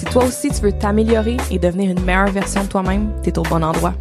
[0.00, 3.42] Si toi aussi tu veux t'améliorer et devenir une meilleure version de toi-même, t'es au
[3.42, 3.92] bon endroit.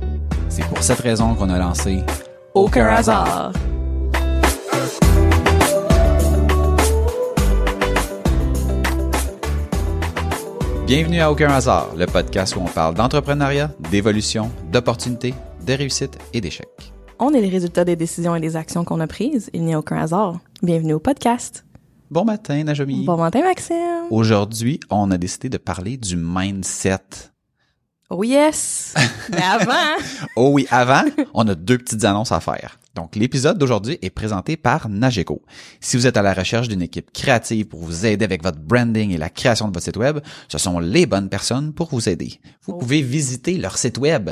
[0.48, 2.06] C'est pour cette raison qu'on a lancé
[2.54, 3.52] Aucun hasard.
[10.88, 15.34] Bienvenue à Aucun hasard, le podcast où on parle d'entrepreneuriat, d'évolution, d'opportunités,
[15.68, 16.94] de réussite et d'échecs.
[17.20, 19.50] On est les résultats des décisions et des actions qu'on a prises.
[19.52, 20.40] Il n'y a aucun hasard.
[20.64, 21.66] Bienvenue au podcast.
[22.12, 23.06] Bon matin, Najomi.
[23.06, 24.08] Bon matin, Maxime.
[24.10, 26.98] Aujourd'hui, on a décidé de parler du mindset.
[28.10, 28.96] Oh yes!
[29.32, 30.04] Mais avant,
[30.36, 31.04] Oh oui, avant,
[31.36, 32.80] on a deux petites annonces à faire.
[32.96, 35.44] Donc, l'épisode d'aujourd'hui est présenté par Nageco.
[35.80, 39.12] Si vous êtes à la recherche d'une équipe créative pour vous aider avec votre branding
[39.12, 42.40] et la création de votre site web, ce sont les bonnes personnes pour vous aider.
[42.64, 44.32] Vous pouvez visiter leur site web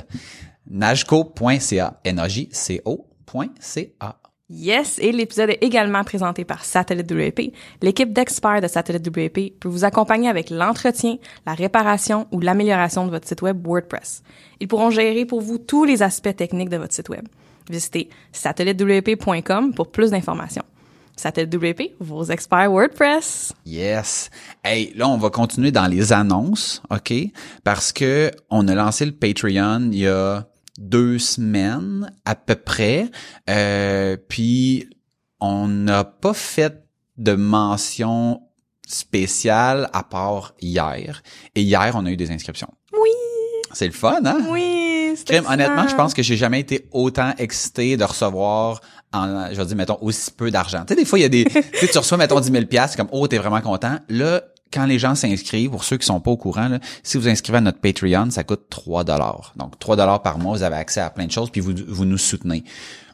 [0.70, 4.18] najco.ca, n a j c o.ca.
[4.50, 7.54] yes, et l'épisode est également présenté par Satellite WP.
[7.82, 13.12] L'équipe d'experts de Satellite WP peut vous accompagner avec l'entretien, la réparation ou l'amélioration de
[13.12, 14.24] votre site web WordPress.
[14.60, 17.28] Ils pourront gérer pour vous tous les aspects techniques de votre site web.
[17.70, 20.64] Visitez satellitewp.com pour plus d'informations.
[21.18, 23.54] Satellite WP, vos experts WordPress.
[23.66, 24.30] Yes.
[24.64, 27.12] Hey, là, on va continuer dans les annonces, OK?
[27.64, 33.10] Parce que on a lancé le Patreon il y a deux semaines à peu près.
[33.50, 34.90] Euh, puis,
[35.40, 36.84] on n'a pas fait
[37.18, 38.42] de mention
[38.88, 41.22] spéciale à part hier.
[41.56, 42.70] Et hier, on a eu des inscriptions.
[42.94, 43.10] Oui,
[43.74, 44.40] C'est le fun, hein?
[44.50, 45.16] oui,
[45.50, 48.82] honnêtement, je pense que j'ai jamais été autant excité de recevoir
[49.14, 50.84] en, je vais dire, mettons, aussi peu d'argent.
[50.86, 52.66] Tu sais, des fois, il y a des, tu sais, tu reçois, mettons, 10 000
[52.66, 53.98] piastres, c'est comme, oh, t'es vraiment content.
[54.10, 54.42] Là,
[54.74, 57.58] quand les gens s'inscrivent, pour ceux qui sont pas au courant, là, si vous inscrivez
[57.60, 59.54] à notre Patreon, ça coûte 3 dollars.
[59.56, 62.06] Donc, 3 dollars par mois, vous avez accès à plein de choses, puis vous, vous
[62.06, 62.64] nous soutenez.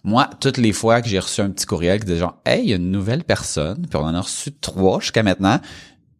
[0.03, 2.69] Moi, toutes les fois que j'ai reçu un petit courriel qui disait genre, hey, il
[2.69, 5.59] y a une nouvelle personne, puis on en a reçu trois jusqu'à maintenant,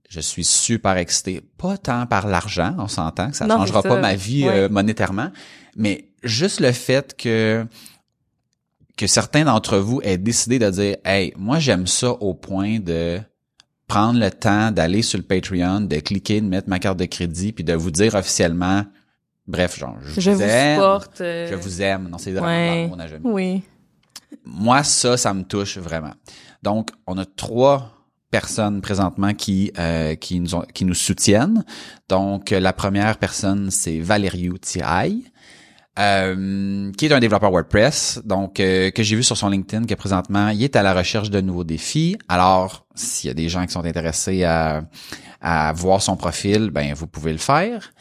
[0.09, 1.41] je suis super excité.
[1.57, 4.53] Pas tant par l'argent, on s'entend que ça Non, changera pas ma vie Ouais.
[4.53, 5.31] euh, monétairement,
[5.75, 7.65] mais juste le fait que
[8.95, 13.19] que certains d'entre vous aient décidé de dire hey moi j'aime ça au point de
[13.87, 17.51] prendre le temps d'aller sur le Patreon de cliquer de mettre ma carte de crédit
[17.51, 18.83] puis de vous dire officiellement
[19.47, 21.21] bref genre je, Je vous, vous aime supporte.
[21.21, 22.87] euh, je vous aime non c'est vraiment ouais.
[22.87, 23.61] mon agent Oui.
[24.45, 26.13] moi ça ça me touche vraiment
[26.61, 27.91] donc on a trois
[28.31, 31.63] personnes présentement qui euh, qui nous ont- qui nous soutiennent
[32.09, 35.23] donc la première personne c'est Valerio Tiraille
[35.99, 39.93] euh, qui est un développeur WordPress, donc euh, que j'ai vu sur son LinkedIn que
[39.95, 42.17] présentement il est à la recherche de nouveaux défis.
[42.27, 44.83] Alors, s'il y a des gens qui sont intéressés à,
[45.41, 47.91] à voir son profil, ben vous pouvez le faire.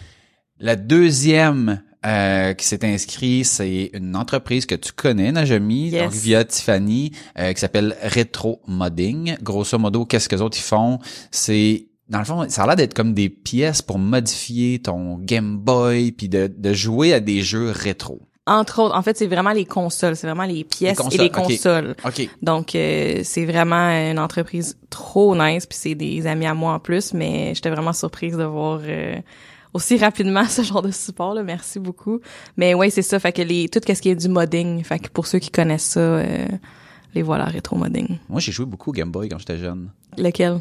[0.59, 6.03] La deuxième euh, qui s'est inscrit, c'est une entreprise que tu connais, Najami, Yes.
[6.03, 9.37] donc via Tiffany, euh, qui s'appelle Retro Modding.
[9.43, 10.99] Grosso modo, qu'est-ce que les autres ils font?
[11.31, 15.57] C'est dans le fond, ça a l'air d'être comme des pièces pour modifier ton Game
[15.57, 18.21] Boy puis de, de jouer à des jeux rétro.
[18.47, 21.31] Entre autres, en fait, c'est vraiment les consoles, c'est vraiment les pièces Les et les
[21.31, 21.95] consoles.
[22.43, 26.81] Donc, euh, c'est vraiment une entreprise trop nice, puis c'est des amis à moi en
[26.81, 29.17] plus, mais j'étais vraiment surprise de voir euh,
[29.73, 31.35] aussi rapidement ce genre de support.
[31.35, 31.45] Là.
[31.45, 32.21] Merci beaucoup.
[32.59, 33.19] Mais ouais, c'est ça.
[33.21, 35.93] Fait que les tout ce qui est du modding, fait que pour ceux qui connaissent
[35.93, 36.47] ça, euh,
[37.15, 38.19] les voilà rétro modding.
[38.29, 39.91] Moi, j'ai joué beaucoup au Game Boy quand j'étais jeune.
[40.19, 40.61] Lequel?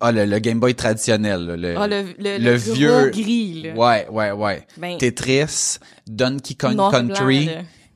[0.00, 1.46] Ah, le, le Game Boy traditionnel.
[1.46, 2.02] là, Le, Ah le
[2.38, 3.74] le, vieux- gris là.
[3.74, 4.66] Ouais, ouais, ouais.
[4.76, 7.48] Ben, Tetris, Donkey Kong blanc, Country.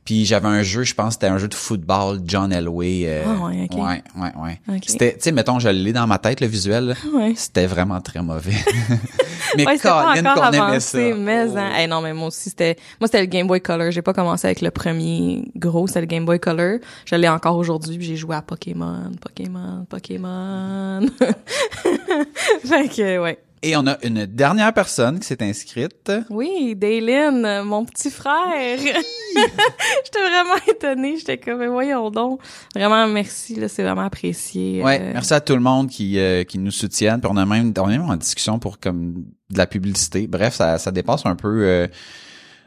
[0.08, 3.02] Puis j'avais un jeu, je pense, c'était un jeu de football, John Elway.
[3.04, 4.32] euh, Ah ouais, ouais, ouais,
[4.66, 4.80] ouais.
[4.86, 6.84] C'était, tu sais, mettons, je l'ai dans ma tête, le visuel.
[6.86, 6.94] là.
[7.12, 7.34] Ouais.
[7.36, 8.54] C'était vraiment très mauvais.
[9.58, 10.98] mais Ouais, Colin, encore qu'on aimait ça.
[11.14, 11.58] mais Oh.
[11.58, 11.72] hein.
[11.74, 13.90] Hey, non, mais moi aussi c'était moi c'était le Game Boy Color.
[13.90, 16.78] J'ai pas commencé avec le premier gros, c'était le Game Boy Color.
[17.04, 21.00] Je l'ai encore aujourd'hui, puis j'ai joué à Pokémon, Pokémon, Pokémon.
[22.64, 23.38] fait que ouais.
[23.62, 26.12] Et on a une dernière personne qui s'est inscrite.
[26.30, 28.78] Oui, Daylin, mon petit frère.
[28.78, 32.40] J'étais vraiment étonnée, j'étais comme mais voyons donc.
[32.74, 34.82] Vraiment merci là, c'est vraiment apprécié.
[34.82, 37.20] Ouais, Euh, merci à tout le monde qui euh, qui nous soutiennent.
[37.20, 40.26] Puis on a même on est même en discussion pour comme de la publicité.
[40.26, 41.86] Bref, ça ça dépasse un peu euh,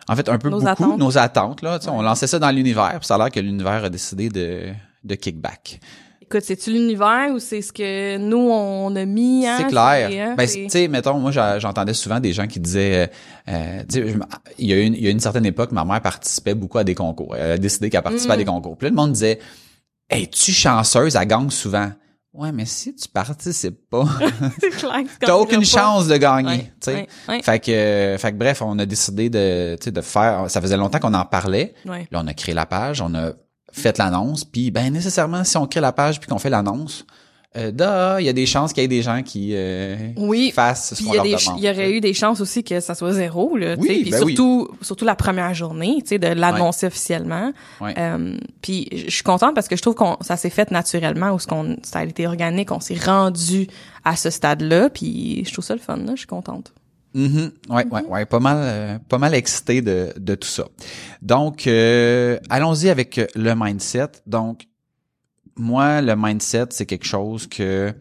[0.07, 0.97] en fait un peu Nos beaucoup attentes.
[0.99, 2.03] nos attentes là, Tu sais, on Ouais.
[2.05, 4.71] lançait ça dans l'univers, puis ça a l'air que l'univers a décidé de
[5.03, 5.79] de kickback.
[6.31, 9.45] Écoute, c'est-tu l'univers ou c'est ce que nous, on a mis?
[9.47, 9.57] Hein?
[9.59, 10.09] C'est clair.
[10.29, 13.09] hein, Ben, tu sais, mettons, moi, j'entendais souvent des gens qui disaient,
[13.49, 14.15] euh, euh, tu sais,
[14.57, 16.83] il y a une, il y a une certaine époque, ma mère participait beaucoup à
[16.83, 17.35] des concours.
[17.35, 18.77] Elle a décidé qu'elle participait à des concours.
[18.77, 19.39] Puis là, le monde disait,
[20.09, 21.15] es-tu chanceuse?
[21.15, 21.91] Elle gagne souvent.
[22.33, 24.05] Ouais, mais si tu participes pas,
[25.19, 25.65] t'as aucune pas.
[25.65, 26.93] chance de gagner, Ouais, tu sais.
[26.93, 27.41] ouais, ouais.
[27.43, 30.45] Fait que, euh, fait que bref, on a décidé de, de faire.
[30.49, 31.73] Ça faisait longtemps qu'on en parlait.
[31.85, 32.07] Ouais.
[32.09, 33.31] Là, on a créé la page, on a
[33.71, 37.05] fait l'annonce, puis ben nécessairement, si on crée la page puis qu'on fait l'annonce,
[37.57, 40.51] euh, da, il y a des chances qu'il y ait des gens qui euh, Oui.
[40.55, 41.39] fassent ce qu'on leur demande.
[41.57, 44.23] il y aurait eu des chances aussi que ça soit zéro, là, tu Oui, ben
[44.23, 44.35] oui.
[44.35, 47.51] surtout, surtout la première journée, tu sais, de l'annoncer officiellement.
[47.81, 47.93] Ouais.
[47.97, 51.39] Euh, puis je suis contente parce que je trouve qu'on ça s'est fait naturellement, ou
[51.39, 53.67] ce qu'on ça a été organique, on s'est rendu
[54.05, 56.71] à ce stade-là, puis je trouve ça le fun, là, je suis contente.
[57.13, 57.51] Mhm.
[57.69, 60.65] Ouais, ouais, ouais, pas mal, euh, pas mal excité de, de tout ça.
[61.21, 64.11] Donc, euh, allons-y avec euh, le mindset.
[64.25, 64.67] Donc,
[65.57, 67.93] moi, le mindset, c'est quelque chose que,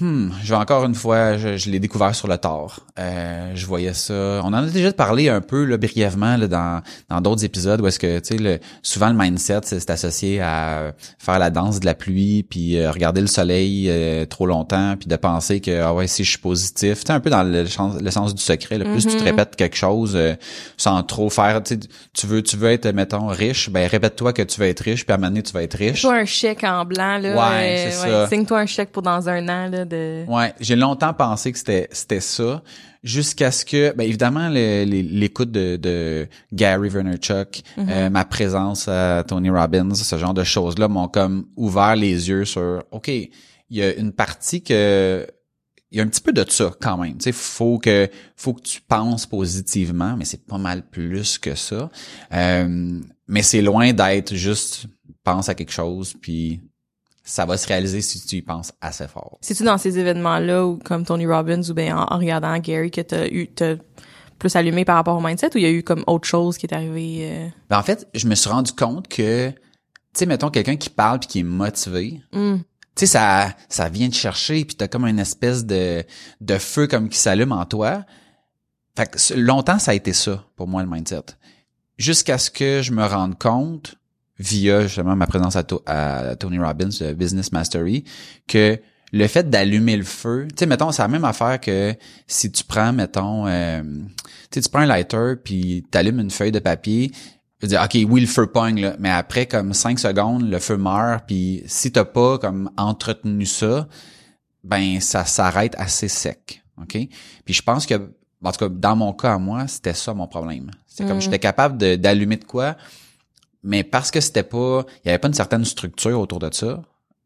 [0.00, 2.80] hmm, je vais encore une fois, je, je l'ai découvert sur le tard.
[2.98, 4.40] Euh, je voyais ça.
[4.44, 7.86] On en a déjà parlé un peu là, brièvement là, dans dans d'autres épisodes où
[7.86, 11.80] est-ce que tu sais, le, souvent le mindset c'est c'est associé à faire la danse
[11.80, 15.80] de la pluie, puis euh, regarder le soleil euh, trop longtemps, puis de penser que
[15.82, 18.34] ah ouais si je suis positif, tu sais un peu dans le, sens- le sens
[18.34, 18.78] du secret.
[18.78, 19.28] Le plus tu te Mhm.
[19.30, 20.34] répètes quelque chose euh,
[20.76, 21.80] sans trop faire, tu sais,
[22.12, 25.12] tu veux tu veux être mettons riche, ben répète-toi que tu vas être riche, puis
[25.12, 26.02] à un moment donné tu vas être riche.
[26.02, 28.28] Toi un chèque en blanc là, Ouais, c'est ça.
[28.28, 30.24] Signe-toi un chèque pour dans un an là de.
[30.28, 32.62] Ouais, j'ai longtemps pensé que c'était c'était ça
[33.02, 39.50] jusqu'à ce que ben évidemment l'écoute de, de Gary Vaynerchuk, euh, ma présence à Tony
[39.50, 43.30] Robbins, ce genre de choses là m'ont comme ouvert les yeux sur OK, il
[43.70, 45.26] y a une partie que
[45.90, 47.18] il y a un petit peu de ça quand même.
[47.18, 51.54] Tu sais, faut que faut que tu penses positivement, mais c'est pas mal plus que
[51.54, 51.88] ça.
[52.32, 54.86] Euh, mais c'est loin d'être juste
[55.22, 56.60] pense à quelque chose puis
[57.26, 59.38] ça va se réaliser si tu y penses assez fort.
[59.40, 63.00] C'est-tu dans ces événements-là, ou comme Tony Robbins, ou bien en, en regardant Gary, que
[63.00, 63.76] t'as eu, t'as
[64.38, 66.66] plus allumé par rapport au mindset, ou il y a eu comme autre chose qui
[66.66, 67.20] est arrivé?
[67.22, 67.48] euh?
[67.70, 69.56] Ben, en fait, je me suis rendu compte que, tu
[70.14, 72.56] sais, mettons quelqu'un qui parle puis qui est motivé, Hmm.
[72.58, 72.62] tu
[72.96, 76.04] sais, ça, ça vient te chercher puis t'as comme une espèce de,
[76.42, 78.04] de feu comme qui s'allume en toi.
[78.96, 81.22] Fait que longtemps, ça a été ça pour moi, le mindset.
[81.96, 83.94] Jusqu'à ce que je me rende compte,
[84.38, 88.04] via justement ma présence à, To- à Tony Robbins, de Business Mastery,
[88.48, 88.78] que
[89.12, 91.94] le fait d'allumer le feu, tu sais, mettons, c'est la même affaire que
[92.26, 93.80] si tu prends, mettons, euh,
[94.50, 97.12] tu sais, tu prends un lighter puis t'allumes une feuille de papier,
[97.60, 100.58] je veux dire, OK, oui, le feu pogne, là, mais après, comme cinq secondes, le
[100.58, 103.86] feu meurt, puis si t'as pas, comme, entretenu ça,
[104.64, 106.98] ben, ça s'arrête assez sec, OK?
[107.44, 107.94] Puis je pense que,
[108.42, 110.70] en tout cas, dans mon cas à moi, c'était ça mon problème.
[110.86, 111.22] C'est comme, Mm.
[111.22, 112.76] j'étais capable de- d'allumer de quoi,
[113.64, 116.82] mais parce que c'était pas, il y avait pas une certaine structure autour de ça,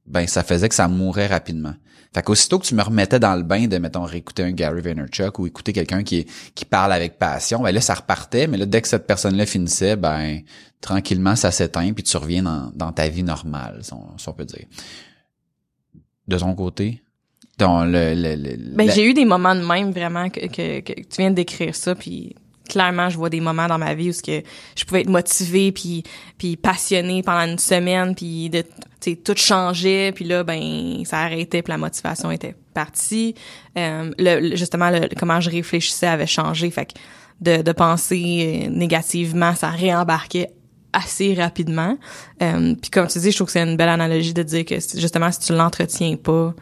[0.07, 1.75] ben, ça faisait que ça mourait rapidement.
[2.15, 5.39] Fait qu'aussitôt que tu me remettais dans le bain de, mettons, réécouter un Gary Vaynerchuk
[5.39, 8.81] ou écouter quelqu'un qui, qui parle avec passion, ben là, ça repartait, mais là, dès
[8.81, 10.41] que cette personne-là finissait, ben,
[10.81, 14.33] tranquillement, ça s'éteint, puis tu reviens dans, dans ta vie normale, si on, si on
[14.33, 14.65] peut dire.
[16.29, 17.03] De ton côté?
[17.59, 20.81] Ton, le, le, le- Ben, la- j'ai eu des moments de même, vraiment, que, que,
[20.81, 22.37] que tu viens de décrire ça, puis
[22.69, 24.43] clairement, je vois des moments dans ma vie où ce que
[24.77, 26.03] je pouvais être motivée puis
[26.37, 28.63] puis passionnée pendant une semaine puis de
[29.01, 33.35] tu tout changeait puis là ben ça arrêtait puis la motivation était partie.
[33.77, 36.71] Euh, le, justement le, comment je réfléchissais avait changé.
[36.71, 36.93] Fait que
[37.41, 40.51] de, de penser euh, négativement ça réembarquait
[40.93, 41.97] assez rapidement.
[42.43, 44.77] Euh, puis comme tu dis je trouve que c'est une belle analogie de dire que
[44.97, 46.55] justement si tu l'entretiens pas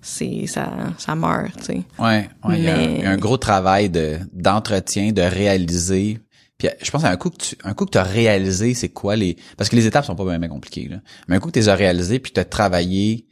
[0.00, 3.06] c'est ça ça meurt tu sais Ouais, ouais, il y a un- Mais- il y,
[3.06, 6.20] a un gros travail de d'entretien, de réaliser.
[6.56, 8.88] Puis je pense à un coup que tu un coup que tu as réalisé c'est
[8.88, 10.96] quoi les parce que les étapes sont pas vraiment compliquées là.
[11.28, 13.26] Mais un coup que tu les as réalisées puis tu as travaillé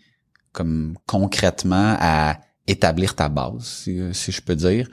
[0.52, 4.88] comme concrètement à établir ta base si, si je peux dire.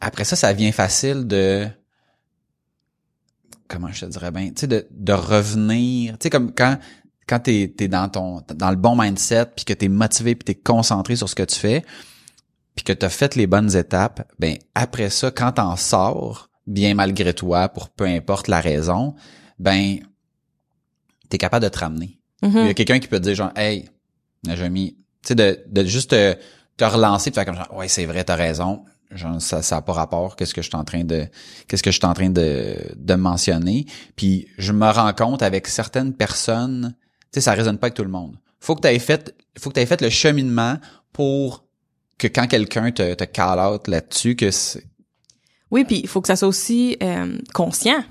[0.00, 1.66] Après ça ça vient facile de
[3.68, 6.78] comment je te dirais bien, tu sais de de revenir, tu sais comme quand
[7.26, 10.60] quand t'es es dans ton dans le bon mindset puis que t'es motivé puis t'es
[10.60, 11.84] concentré sur ce que tu fais
[12.74, 17.34] puis que t'as fait les bonnes étapes ben après ça quand t'en sors bien malgré
[17.34, 19.14] toi pour peu importe la raison
[19.58, 19.98] ben
[21.28, 22.18] t'es capable de te ramener.
[22.42, 22.58] Mhm.
[22.58, 23.88] il y a quelqu'un qui peut te dire genre hey
[24.44, 26.36] Najami tu sais de de juste te,
[26.76, 28.84] te relancer puis faire comme genre ouais c'est vrai t'as raison.
[29.14, 31.26] Genre ça ça a pas rapport qu'est-ce que je suis en train de
[31.68, 33.84] qu'est-ce que je suis en train de de mentionner.
[34.16, 37.01] Puis je me rends compte avec certaines personnes tu
[37.32, 38.36] sais ça résonne pas avec tout le monde.
[38.60, 40.76] Faut que tu aies fait faut que tu fait le cheminement
[41.12, 41.64] pour
[42.18, 44.84] que quand quelqu'un te te call out là-dessus que c'est
[45.70, 48.02] Oui, puis il faut que ça soit aussi euh, conscient.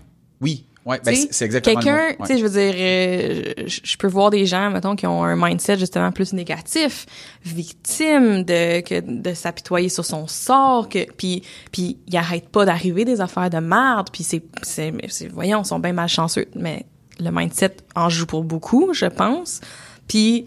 [0.41, 0.67] oui.
[0.83, 4.31] Ouais, ben, c'est exactement Quelqu'un, tu sais, je veux dire, euh, je je peux voir
[4.31, 7.05] des gens, mettons, qui ont un mindset justement plus négatif,
[7.45, 13.05] victime de que de s'apitoyer sur son sort, que puis puis il arrête pas d'arriver
[13.05, 16.87] des affaires de merde, puis c'est c'est c'est- voyons, ils sont bien malchanceux, mais
[17.21, 19.61] le mindset en joue pour beaucoup, je pense.
[20.07, 20.45] Puis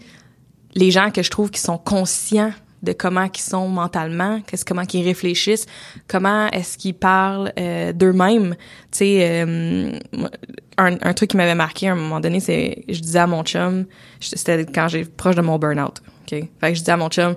[0.75, 2.51] les gens que je trouve qui sont conscients
[2.83, 5.65] de comment qu'ils sont mentalement, comment qu'ils réfléchissent,
[6.07, 8.55] comment est-ce qu'ils parlent euh, d'eux-mêmes.
[8.91, 9.97] Tu sais, euh,
[10.77, 13.43] un, un truc qui m'avait marqué à un moment donné, c'est je disais à mon
[13.43, 13.85] chum,
[14.19, 16.01] c'était quand j'ai proche de mon burn-out.
[16.21, 17.35] Ok, fait que je disais à mon chum,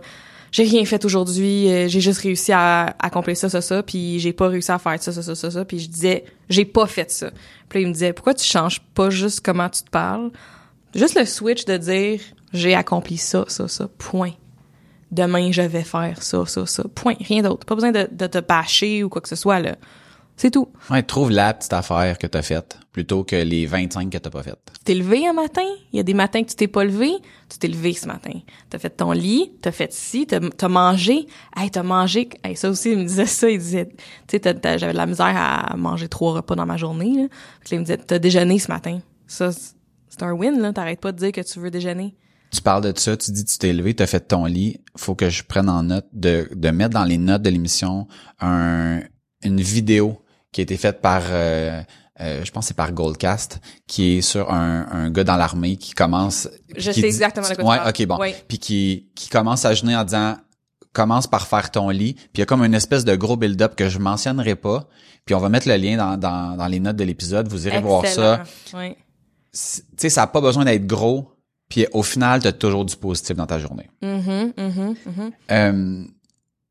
[0.52, 4.32] j'ai rien fait aujourd'hui, euh, j'ai juste réussi à accomplir ça, ça, ça, puis j'ai
[4.32, 7.10] pas réussi à faire ça, ça, ça, ça, ça, puis je disais, j'ai pas fait
[7.10, 7.30] ça.
[7.68, 10.30] Puis là, il me disait, pourquoi tu changes pas juste comment tu te parles?
[10.94, 12.20] Juste le switch de dire,
[12.52, 14.32] j'ai accompli ça, ça, ça, point.
[15.10, 17.14] Demain, je vais faire ça, ça, ça, point.
[17.20, 17.64] Rien d'autre.
[17.64, 19.76] Pas besoin de, de te bâcher ou quoi que ce soit, là.
[20.40, 20.68] C'est tout.
[20.88, 24.42] Ouais, trouve la petite affaire que t'as faite plutôt que les 25 que t'as pas
[24.44, 24.58] faites.
[24.84, 27.10] T'es levé un matin, il y a des matins que tu t'es pas levé,
[27.50, 28.32] tu t'es levé ce matin.
[28.70, 31.26] T'as fait ton lit, t'as fait ci, t'as as mangé.
[31.56, 32.28] Hey, t'as mangé.
[32.44, 33.96] Hey, ça aussi, il me disait ça, il disait, tu
[34.30, 37.28] sais, t'as- t'as- j'avais de la misère à manger trois repas dans ma journée, là.
[37.60, 39.00] Puis là, il me disait, t'as déjeuné ce matin.
[39.26, 39.74] Ça, c'est
[40.10, 40.72] c'est un win, là.
[40.72, 42.16] T'arrêtes pas de dire que tu veux déjeuner.
[42.50, 44.80] Tu parles de ça, tu dis tu t'es levé, t'as fait ton lit.
[44.96, 48.06] Faut que je prenne en note de, de mettre dans les notes de l'émission
[48.40, 49.00] un,
[49.42, 50.18] une vidéo
[50.52, 51.82] qui a été faite par euh,
[52.20, 55.76] euh, je pense que c'est par Goldcast, qui est sur un, un gars dans l'armée
[55.76, 56.48] qui commence.
[56.76, 58.18] Je qui sais exactement tu Ouais, ok, bon.
[58.18, 58.34] Ouais.
[58.48, 60.36] Puis qui, qui commence à jeûner en disant
[60.92, 62.14] commence par faire ton lit.
[62.14, 64.88] Puis il y a comme une espèce de gros build-up que je mentionnerai pas.
[65.26, 67.46] Puis on va mettre le lien dans, dans, dans les notes de l'épisode.
[67.48, 68.42] Vous irez voir ça.
[69.52, 71.30] C'est- Tu sais, ça a pas besoin d'être gros.
[71.68, 73.88] Puis au final, tu as toujours du positif dans ta journée.
[74.02, 75.30] Mhm, mhm, mhm.
[75.50, 76.04] Euh,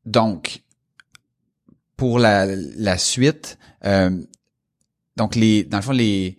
[0.04, 0.62] donc,
[1.96, 4.10] pour la, la suite, euh,
[5.16, 6.36] donc les, dans le fond, les,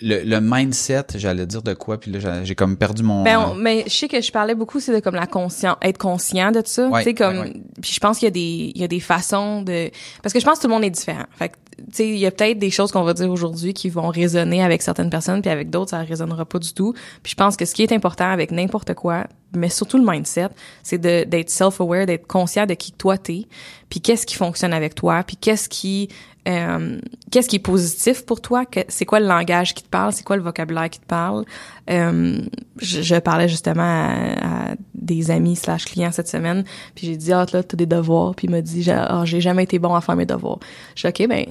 [0.00, 3.22] le, le mindset, j'allais dire de quoi, puis là, j'ai- comme perdu mon.
[3.22, 5.98] Ben, on- mais je sais que je parlais beaucoup, c'est de comme la conscient, être
[5.98, 6.88] conscient de ça.
[6.88, 7.62] Ouais, tu sais, comme, ouais, ouais.
[7.80, 9.90] puis je pense qu'il y a des, il y a des façons de,
[10.22, 11.24] parce que je pense que tout le monde est différent.
[11.32, 13.88] Fait que, tu sais, il y a peut-être des choses qu'on va dire aujourd'hui qui
[13.88, 16.92] vont résonner avec certaines personnes, puis avec d'autres, ça résonnera pas du tout.
[17.22, 19.26] Puis je pense que ce qui est important avec n'importe quoi,
[19.56, 20.48] mais surtout le mindset,
[20.82, 23.46] c'est de, d'être self-aware, d'être conscient de qui toi t'es,
[23.88, 26.08] puis qu'est-ce qui fonctionne avec toi, puis qu'est-ce qui,
[26.48, 26.98] euh,
[27.30, 30.36] qu'est-ce qui est positif pour toi, c'est quoi le langage qui te parle, c'est quoi
[30.36, 31.44] le vocabulaire qui te parle?
[31.90, 32.38] Euh,
[32.78, 37.32] je, je parlais justement à, à des amis slash clients cette semaine, puis j'ai dit
[37.32, 39.94] ah là t'as des devoirs, puis il m'a dit j'ai ah, j'ai jamais été bon
[39.94, 40.58] à faire mes devoirs.
[40.94, 41.46] Je dis ok ben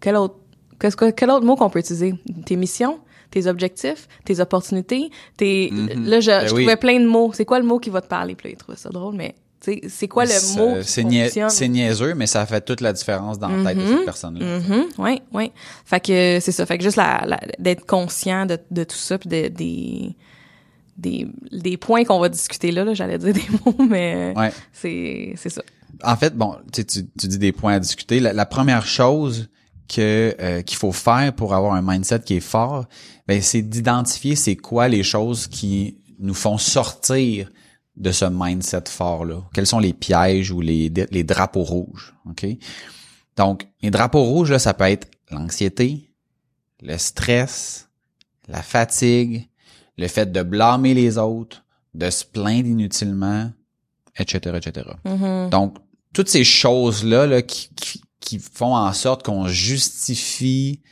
[0.00, 0.36] quel autre
[0.78, 2.14] que quel autre mot qu'on peut utiliser?
[2.46, 3.00] Tes missions,
[3.30, 6.62] tes objectifs, tes opportunités, tes là je, Ben je oui.
[6.62, 7.32] trouvais plein de mots.
[7.34, 8.34] C'est quoi le mot qui va te parler?
[8.34, 12.26] Puis là, il trouvait ça drôle, mais c'est quoi le mot c'est nia- niaiseux, mais
[12.26, 14.58] ça fait toute la différence dans la tête de cette personne-là.
[14.60, 15.52] Mhm, ouais, ouais.
[15.84, 16.64] Fait que c'est ça.
[16.64, 20.16] Fait que juste la, la- d'être conscient de, de tout ça, puis de, des
[20.96, 22.84] des des points qu'on va discuter là.
[22.84, 24.52] là J'allais dire des mots, mais Ouais.
[24.72, 25.62] c'est c'est ça.
[26.04, 28.20] En fait, bon, tu, sais, tu, tu dis des points à discuter.
[28.20, 29.48] La, la première chose
[29.88, 32.84] que euh, qu'il faut faire pour avoir un mindset qui est fort,
[33.26, 37.50] ben c'est d'identifier c'est quoi les choses qui nous font sortir
[37.98, 39.42] de ce mindset fort là.
[39.52, 42.46] Quels sont les pièges ou les les drapeaux rouges, OK?
[43.36, 46.12] Donc, les drapeaux rouges là, ça peut être l'anxiété,
[46.80, 47.88] le stress,
[48.48, 49.48] la fatigue,
[49.96, 51.64] le fait de blâmer les autres,
[51.94, 53.50] de se plaindre inutilement,
[54.16, 54.90] etc., etc.
[55.04, 55.50] Mhm.
[55.50, 55.76] Donc,
[56.12, 60.82] toutes ces choses-là là, qui, qui, qui font en sorte qu'on justifie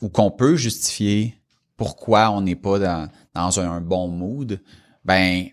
[0.00, 1.36] ou qu'on peut justifier
[1.76, 4.60] pourquoi on n'est pas dans, dans un, un bon mood,
[5.04, 5.48] ben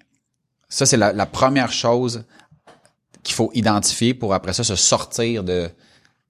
[0.70, 2.24] ça, c'est la, la première chose
[3.24, 5.70] qu'il faut identifier pour après ça se sortir de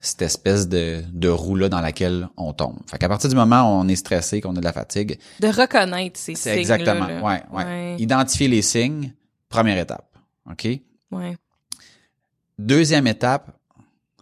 [0.00, 2.78] cette espèce de, de roue-là dans laquelle on tombe.
[2.90, 5.48] Fait qu'à partir du moment où on est stressé, qu'on a de la fatigue, De
[5.48, 7.20] reconnaître ces signes exactement, là.
[7.22, 7.64] ouais, ouais.
[7.64, 9.12] ouais, Identifier les signes,
[9.50, 10.06] première étape.
[10.50, 10.66] OK?
[11.12, 11.36] ouais.
[12.58, 13.50] Deuxième étape,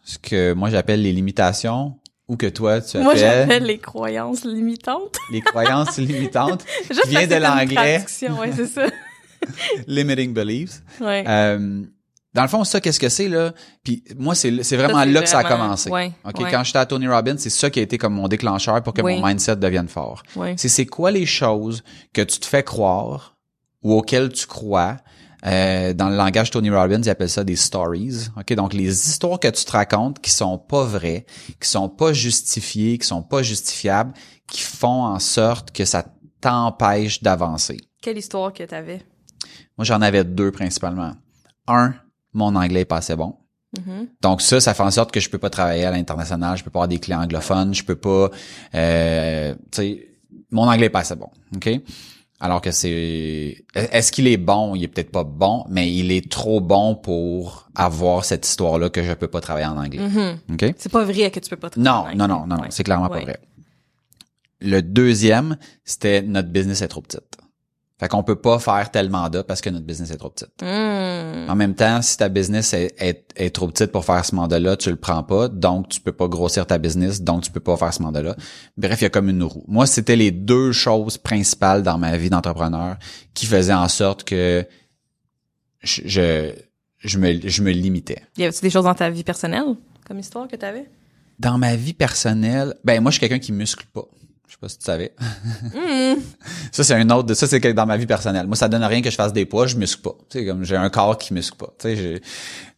[0.04, 1.98] ce que moi j'appelle les limitations
[2.28, 5.16] ou que toi tu Moi, j'appelle appelles les croyances limitantes.
[5.32, 7.74] les croyances limitantes, Juste vient que de l'anglais.
[7.98, 8.86] traduction, ouais, c'est ça.
[9.86, 10.82] limiting beliefs.
[11.00, 11.24] Ouais.
[11.26, 11.82] Euh,
[12.34, 13.52] dans le fond, ça, qu'est-ce que c'est là?
[13.82, 15.90] Puis moi, c'est c'est vraiment Ça, là que ça a commencé.
[15.90, 16.50] ouais, Ok, ouais.
[16.50, 19.02] quand j'étais à Tony Robbins, c'est ça qui a été comme mon déclencheur pour que
[19.02, 19.16] Oui.
[19.18, 20.22] mon mindset devienne fort.
[20.56, 23.36] C'est c'est quoi les choses que tu te fais croire
[23.82, 24.98] ou auxquelles tu crois.
[25.46, 28.26] Euh, dans le langage Tony Robbins, il appelle ça des stories.
[28.36, 31.26] Ok, donc les histoires que tu te racontes qui sont pas vraies,
[31.60, 34.12] qui sont pas justifiées, qui sont pas justifiables,
[34.50, 36.04] qui font en sorte que ça
[36.40, 37.78] t'empêche d'avancer.
[38.02, 39.00] Quelle histoire que t'avais?
[39.76, 41.12] Moi, j'en avais deux principalement.
[41.66, 41.94] Un,
[42.32, 43.36] mon anglais est pas assez bon.
[44.22, 46.70] Donc ça, ça fait en sorte que je peux pas travailler à l'international, je peux
[46.70, 48.30] pas avoir des clients anglophones, je peux pas,
[48.74, 50.08] euh, tu sais,
[50.50, 51.68] mon anglais est pas assez bon, ok?
[52.40, 54.74] Alors que c'est, est-ce qu'il est bon?
[54.74, 59.02] Il est peut-être pas bon, mais il est trop bon pour avoir cette histoire-là que
[59.02, 60.00] je peux pas travailler en anglais,
[60.50, 60.74] ok?
[60.78, 62.16] C'est pas vrai que tu peux pas travailler Non, en non, anglais.
[62.16, 62.68] non, non, non, Ouais.
[62.70, 63.18] c'est clairement Ouais.
[63.20, 63.40] pas vrai.
[64.60, 67.36] Le deuxième, c'était notre business est trop petite.
[67.98, 70.52] Fait qu'on peut pas faire tel mandat parce que notre business est trop petite.
[70.62, 71.50] Hmm.
[71.50, 74.76] En même temps, si ta business est, est, est trop petite pour faire ce mandat-là,
[74.76, 77.76] tu le prends pas, donc tu peux pas grossir ta business, donc tu peux pas
[77.76, 78.36] faire ce mandat-là.
[78.76, 79.64] Bref, il y a comme une roue.
[79.66, 82.98] Moi, c'était les deux choses principales dans ma vie d'entrepreneur
[83.34, 84.64] qui faisaient en sorte que
[85.82, 86.52] je, je,
[86.98, 88.22] je me, je me limitais.
[88.36, 89.74] Y avait-tu des choses dans ta vie personnelle
[90.06, 90.88] comme histoire que t'avais?
[91.40, 94.04] Dans ma vie personnelle, ben moi, je suis quelqu'un qui muscle pas.
[94.48, 95.14] Je sais pas si tu savais.
[96.72, 98.46] ça, c'est un autre, ça, c'est que dans ma vie personnelle.
[98.46, 100.16] Moi, ça donne rien que je fasse des poids, je muscle pas.
[100.30, 101.72] Tu sais, comme j'ai un corps qui muscle pas.
[101.78, 102.22] Tu sais,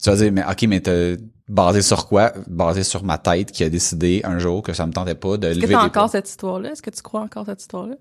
[0.02, 1.14] tu vas dire, mais ok, mais t'as
[1.48, 2.32] basé sur quoi?
[2.48, 5.46] Basé sur ma tête qui a décidé un jour que ça me tentait pas de
[5.46, 6.08] Est-ce que lever t'as encore poids.
[6.08, 6.72] cette histoire-là?
[6.72, 7.94] Est-ce que tu crois encore cette histoire-là?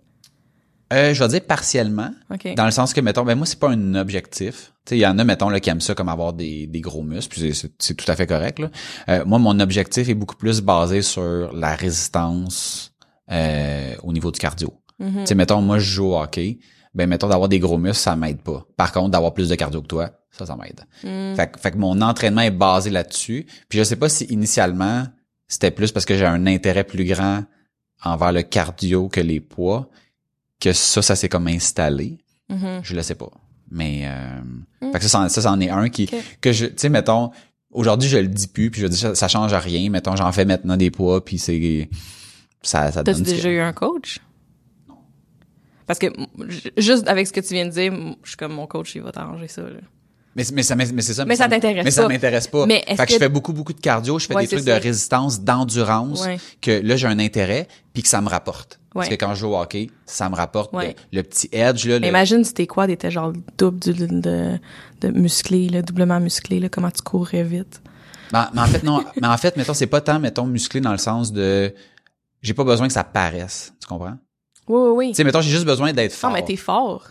[0.91, 2.09] Euh, je vais dire partiellement.
[2.33, 2.55] OK.
[2.55, 4.73] Dans le sens que, mettons, ben moi, c'est pas un objectif.
[4.85, 6.81] Tu sais, il y en a, mettons, là, qui aiment ça comme avoir des, des
[6.81, 8.71] gros muscles, puis c'est tout à fait correct, là.
[9.09, 12.88] Euh, moi, mon objectif est beaucoup plus basé sur la résistance
[13.31, 14.73] euh, au niveau du cardio.
[14.99, 15.19] Mhm.
[15.21, 16.59] Tu sais, mettons, moi, je joue au hockey.
[16.95, 18.65] Ben, mettons, d'avoir des gros muscles, ça m'aide pas.
[18.75, 20.81] Par contre, d'avoir plus de cardio que toi, ça, ça m'aide.
[21.03, 21.35] Mm.
[21.35, 23.45] Fait, que- fait que mon entraînement est basé là-dessus.
[23.69, 25.03] Puis je sais pas si initialement,
[25.47, 27.43] c'était plus parce que j'ai un intérêt plus grand
[28.03, 29.87] envers le cardio que les poids,
[30.59, 32.17] que ça, ça s'est comme installé.
[32.49, 32.79] Mhm.
[32.83, 33.29] Je le sais pas.
[33.71, 34.41] Mais euh,
[34.81, 34.91] Mm.
[34.91, 36.09] fait que ça, ça, c'en est un qui
[36.41, 37.29] que je, tu sais, mettons,
[37.69, 39.89] aujourd'hui je le dis plus, puis je dis ça, ça change à rien.
[39.91, 41.87] Mettons, j'en fais maintenant des poids, puis c'est
[42.61, 44.19] ça, ça T'as-tu ce déjà que- eu un coach?
[45.85, 46.07] Parce que
[46.77, 47.91] juste avec ce que tu viens de dire,
[48.23, 49.63] je suis comme mon coach, il va t'arranger ça.
[49.63, 49.79] Là.
[50.35, 51.25] Mais, mais ça, mais, mais c'est ça.
[51.25, 52.67] Mais ça t'intéresse Mais ça m'intéresse pas.
[52.67, 54.59] Mais fait que, que- je fais beaucoup, beaucoup de cardio, je fais Ouais, des trucs
[54.67, 54.77] ça.
[54.77, 56.37] de résistance, d'endurance, Ouais.
[56.61, 58.79] que là j'ai un intérêt, puis que ça me rapporte.
[58.93, 60.95] Parce que quand je joue au hockey, ça me rapporte Ouais.
[61.11, 61.97] le, le petit edge là.
[61.99, 64.59] le- Imagine si tes quads étaient genre double de,
[65.01, 67.81] de musclé, là, doublement musclé, là, comment tu courrais vite?
[68.31, 70.91] Mais, mais en fait non, mais en fait mettons c'est pas tant mettons musclé dans
[70.91, 71.73] le sens de
[72.41, 74.17] j'ai pas besoin que ça paraisse, tu comprends?
[74.67, 75.07] Oui, oui, oui.
[75.09, 76.29] Tu sais mettons j'ai juste besoin d'être fort.
[76.29, 77.07] Non, mais t'es fort.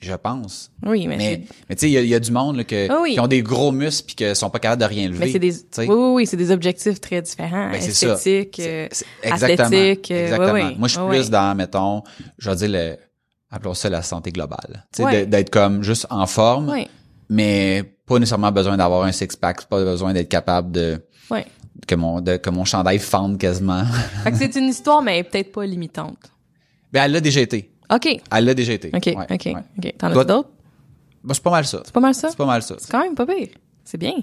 [0.00, 0.70] Je pense.
[0.86, 2.62] Oui, mais, Mais mais tu sais il y a, il y a du monde là,
[2.64, 3.14] que Ah oui.
[3.14, 5.18] qui ont des gros muscles puis que sont pas capables de rien lever.
[5.26, 5.88] mais c'est des, tu sais.
[5.88, 7.70] oui, oui, oui, c'est des objectifs très différents.
[7.72, 8.12] Ben, c'est ça.
[8.14, 9.66] Esthétique, euh, C'est- exactement.
[9.66, 10.52] athlétique, euh, exactement.
[10.52, 10.74] ouais, ouais.
[10.78, 11.30] Moi, je suis Ouais, plus ouais.
[11.30, 12.02] dans, mettons,
[12.38, 12.96] je vais dire le,
[13.50, 14.86] appelons ça la santé globale.
[14.94, 15.26] Tu sais, Ouais.
[15.26, 16.86] d'être comme juste en forme, oui,
[17.28, 21.40] mais pas nécessairement besoin d'avoir un six-pack, pas besoin d'être capable de, oui.
[21.86, 23.84] Que mon, de, que mon chandail fende quasiment.
[24.24, 26.18] Fait que c'est une histoire, mais peut-être pas limitante.
[26.92, 27.72] ben, elle l'a déjà été.
[27.90, 28.06] OK.
[28.30, 28.88] Elle l'a déjà été.
[28.94, 29.54] OK, Ouais, OK, ouais.
[29.78, 29.94] OK.
[29.98, 30.50] T'en Toi- as d'autres?
[31.24, 31.82] Ben, c'est pas mal ça.
[31.84, 32.28] C'est pas mal ça?
[32.30, 32.74] C'est pas mal ça.
[32.78, 33.48] C'est quand même pas pire.
[33.84, 34.14] C'est bien.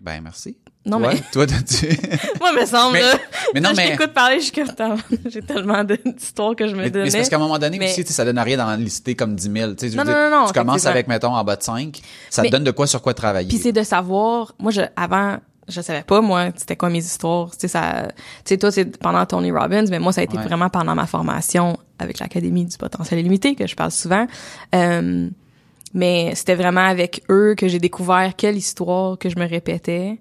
[0.00, 0.56] Ben, merci.
[0.84, 1.86] Non, Toi, mais- toi, t'as-tu...
[2.40, 3.18] Moi, me semble, Mais- là.
[3.54, 6.76] mais non, mais- Je t'écoute parler, je suis comme, j'ai tellement d'histoires que je me
[6.78, 7.10] Mais, mais donnais.
[7.10, 9.34] c'est parce qu'à un moment donné Mais- aussi, tu ça donne rien d'en lister comme
[9.34, 9.74] 10 000.
[9.74, 12.00] Tu sais, Non, non, non, non, tu commences avec, mettons, en bas de 5.
[12.30, 13.48] Ça Mais- te donne de quoi sur quoi travailler.
[13.48, 17.50] Puis c'est de savoir, moi, je, avant, je savais pas, moi, c'était quoi mes histoires.
[17.50, 20.36] Tu sais, ça, tu sais, toi, c'est pendant Tony Robbins, mais moi, ça a été
[20.36, 20.44] Ouais.
[20.44, 24.26] vraiment pendant ma formation avec l'Académie du potentiel illimité, que je parle souvent.
[24.74, 25.28] Euh,
[25.94, 30.18] mais c'était vraiment avec eux que j'ai découvert quelle histoire que je me répétais,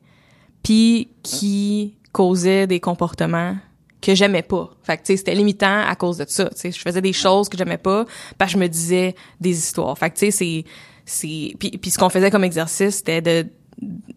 [0.63, 3.55] puis qui causait des comportements
[4.01, 4.69] que j'aimais pas.
[4.83, 6.45] Fait que, tu sais, c'était limitant à cause de ça.
[6.49, 8.05] Tu sais, je faisais des choses que j'aimais pas
[8.37, 9.97] parce que je me disais des histoires.
[9.97, 10.63] Fait que, tu sais, c'est,
[11.05, 13.47] c'est, puis, puis ce qu'on faisait comme exercice, c'était de,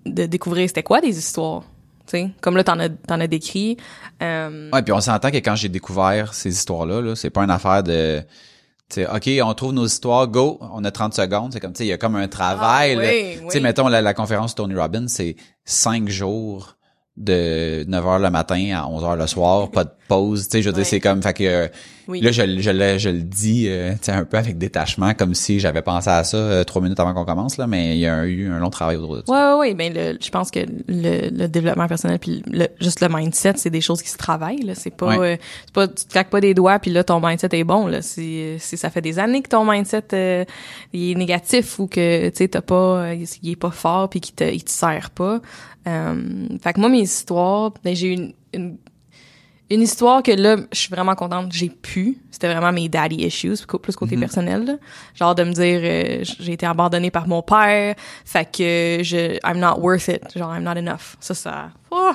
[0.06, 1.62] de découvrir c'était quoi des histoires.
[2.06, 3.76] Tu sais, comme là, t'en as, t'en as décrit.
[4.22, 7.50] Euh, Ouais, puis on s'entend que quand j'ai découvert ces histoires-là, là, c'est pas une
[7.50, 8.20] affaire de
[8.88, 11.78] tu sais, OK, on trouve nos histoires, go, on a 30 secondes, c'est comme tu
[11.78, 12.94] sais, il y a comme un travail.
[12.98, 13.60] Ah, oui, oui.
[13.60, 16.77] mettons la, la conférence Tony Robbins, c'est cinq jours
[17.18, 20.62] de 9 h le matin à 11 h le soir, pas de pause, tu sais,
[20.62, 21.68] je veux dire, c'est comme fait que euh,
[22.06, 22.20] Oui.
[22.22, 25.34] là je, je, le, je le dis euh, tu sais, un peu avec détachement comme
[25.34, 28.06] si j'avais pensé à ça euh, trois minutes avant qu'on commence là, mais il y
[28.06, 29.32] a eu un long travail autour de ça.
[29.32, 29.74] Ouais, ouais, ouais.
[29.74, 33.68] Ben, le, je pense que le, le développement personnel puis le, juste le mindset, c'est
[33.70, 34.62] des choses qui se travaillent.
[34.62, 35.34] Là, c'est pas, Ouais.
[35.34, 37.86] euh, c'est pas, tu te claques pas des doigts puis là ton mindset est bon.
[37.88, 40.44] Là, c'est, c'est ça fait des années que ton mindset euh,
[40.94, 42.74] il est négatif ou que tu sais t'as pas,
[43.10, 45.40] euh, il est pas fort puis qu'il te, il te sert pas.
[45.88, 48.76] Euh, fait que moi mes histoires, ben j'ai eu une, une
[49.70, 52.16] une histoire que là, je suis vraiment contente, j'ai pu.
[52.30, 54.64] C'était vraiment mes daddy issues, plus côté personnel.
[54.64, 54.76] là.
[55.14, 59.58] Genre de me dire, euh, j'ai été abandonnée par mon père, fait que je, I'm
[59.58, 61.16] not worth it, genre I'm not enough.
[61.20, 62.12] Ça, ça, oh,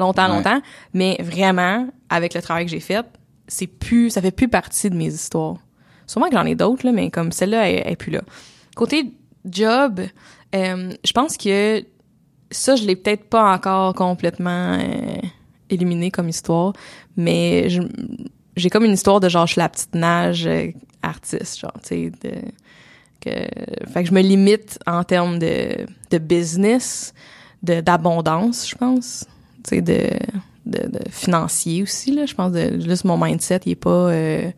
[0.00, 0.34] longtemps, Ouais.
[0.36, 0.60] longtemps.
[0.94, 3.06] Mais vraiment, avec le travail que j'ai fait,
[3.46, 5.58] c'est plus, ça fait plus partie de mes histoires.
[6.08, 8.22] Sûrement que j'en ai d'autres là, mais comme celle-là, elle, elle est plus là.
[8.74, 9.12] Côté
[9.48, 10.00] job,
[10.56, 11.84] euh, je pense que
[12.50, 15.20] ça, je l'ai peut-être pas encore complètement euh,
[15.70, 16.72] éliminé comme histoire,
[17.16, 17.68] mais
[18.56, 20.70] j'ai comme une histoire de genre, je suis la petite nage euh,
[21.02, 22.32] artiste, genre, tu sais, de...
[23.18, 23.30] Que,
[23.92, 27.14] fait que je me limite en termes de, de business,
[27.62, 29.24] de d'abondance, je pense.
[29.64, 30.10] Tu sais, de,
[30.66, 32.26] de, de financier aussi, là.
[32.26, 32.52] Je pense
[32.84, 34.50] juste mon mindset, il est pas euh,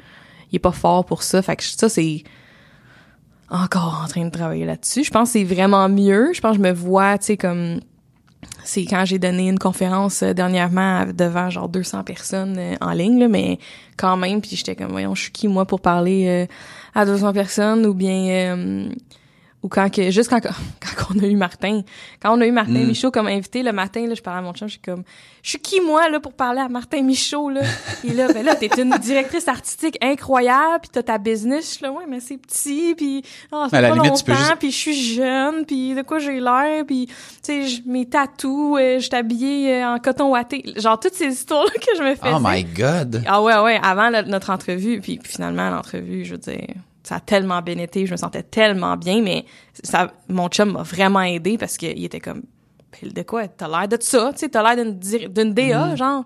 [0.51, 1.41] il est pas fort pour ça.
[1.41, 2.25] Fait que ça, c'est
[3.51, 5.05] encore en train de travailler là-dessus.
[5.05, 6.33] Je pense que c'est vraiment mieux.
[6.35, 7.81] Je pense que je me vois, tu sais, comme
[8.65, 13.19] c'est quand j'ai donné une conférence euh, dernièrement devant genre 200 personnes euh, en ligne
[13.19, 13.59] là, mais
[13.97, 16.47] quand même puis j'étais comme voyons je suis qui moi pour parler euh,
[16.95, 18.89] à 200 personnes ou bien euh,
[19.63, 21.83] ou quand que juste quand quand on a eu Martin.
[22.23, 22.87] Quand on a eu Martin Mm.
[22.87, 25.03] Michaud comme invité le matin là je parlais à mon chum je suis comme
[25.43, 27.63] je suis qui moi là pour parler à Martin Michaud là?
[28.05, 31.83] Et là ben là t'es une directrice artistique incroyable puis t'as ta business je suis
[31.85, 35.15] là ouais mais c'est petit puis à la pas limite, longtemps, juste- puis je suis
[35.15, 37.07] jeune puis de quoi j'ai l'air puis
[37.43, 40.63] tu sais mes tatous euh, je suis habillée euh, en coton ouaté.
[40.77, 42.33] Genre toutes ces histoires là que je me faisais.
[42.35, 43.23] Oh my God!
[43.27, 46.67] ah ouais, ouais, avant notre entrevue, puis, puis finalement, l'entrevue, je veux dire,
[47.09, 49.47] ça a tellement bien été, je me sentais tellement bien, mais
[49.83, 52.43] ça, mon chum m'a vraiment aidé parce qu'il était comme,
[52.91, 53.49] Pile de quoi?
[53.49, 56.25] T'as l'air de ça, tu sais, t'as l'air d'une, DA, genre,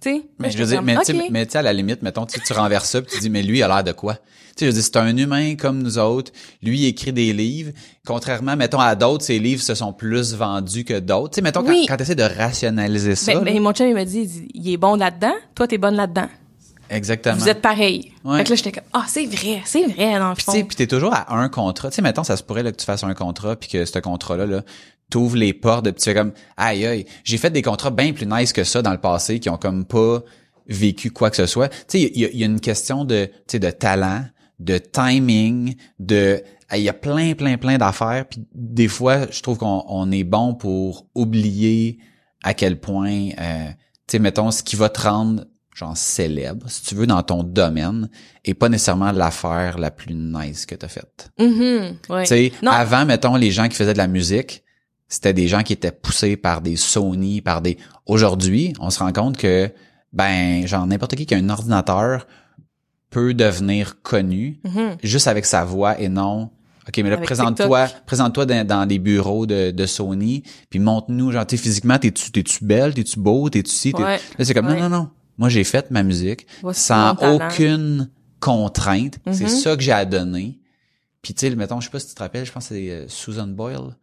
[0.00, 0.22] tu sais?
[0.40, 3.12] Mais je veux dire, mais tu sais, à la limite, mettons, tu renverses ça, puis
[3.12, 4.14] tu dis, mais lui, il a l'air de quoi?
[4.56, 6.32] Tu sais, je dire, c'est un humain comme nous autres.
[6.62, 7.72] Lui, il écrit des livres.
[8.06, 11.34] Contrairement, mettons, à d'autres, ses livres se sont plus vendus que d'autres.
[11.34, 11.84] Tu sais, mettons, Oui.
[11.86, 14.20] quand, quand tu essaies de rationaliser ça, Ben, là, ben, mon chum, il m'a dit,
[14.20, 16.28] il dit, il est bon là-dedans, toi, t'es bonne là-dedans.
[16.90, 17.36] Exactement.
[17.36, 18.12] Vous êtes pareil.
[18.24, 18.38] Ouais.
[18.38, 20.52] Fait que là, j'étais comme, ah, c'est vrai, c'est vrai, dans le Puis fond.
[20.52, 21.90] puis t'es toujours à un contrat.
[21.90, 23.98] Tu sais, mettons, ça se pourrait là, que tu fasses un contrat, puis que ce
[23.98, 24.62] contrat-là, là,
[25.10, 28.26] t'ouvres les portes, puis tu fais comme, aïe, aïe, j'ai fait des contrats bien plus
[28.26, 30.22] nice que ça dans le passé, qui ont comme pas
[30.68, 31.68] vécu quoi que ce soit.
[31.68, 34.24] Tu sais, il y, a- il y a une question de, tu sais, de talent,
[34.58, 36.42] de timing, de,
[36.74, 38.24] il y a plein, plein, plein d'affaires.
[38.28, 41.98] Puis des fois, je trouve qu'on on est bon pour oublier
[42.42, 45.44] à quel point, euh, tu sais, mettons, ce qui va te rendre
[45.76, 48.08] genre célèbre, si tu veux, dans ton domaine,
[48.46, 51.30] et pas nécessairement l'affaire la plus nice que t'as faite.
[51.38, 52.22] Ouais.
[52.22, 54.64] Tu sais, avant, mettons, les gens qui faisaient de la musique,
[55.06, 57.76] c'était des gens qui étaient poussés par des Sony, par des...
[58.06, 59.70] Aujourd'hui, on se rend compte que,
[60.14, 62.26] ben, genre, n'importe qui qui a un ordinateur
[63.10, 64.96] peut devenir connu Mhm.
[65.02, 66.50] juste avec sa voix et non...
[66.88, 71.44] OK, mais là, présente-toi présente-toi dans, dans des bureaux de, de Sony, puis montre-nous, genre,
[71.46, 74.20] tu physiquement, t'es-tu t'es-tu belle, t'es-tu beau, t'es-tu ci, t'es- Ouais.
[74.38, 74.80] Là, c'est comme, Ouais.
[74.80, 75.08] non, non, non.
[75.38, 79.18] Moi, j'ai fait ma musique Voici sans aucune contrainte.
[79.32, 79.48] C'est Mhm.
[79.48, 80.58] ça que j'ai à donner.
[81.22, 82.90] Puis, tu sais, mettons, je sais pas si tu te rappelles, je pense que c'est
[82.90, 83.94] euh, Susan Boyle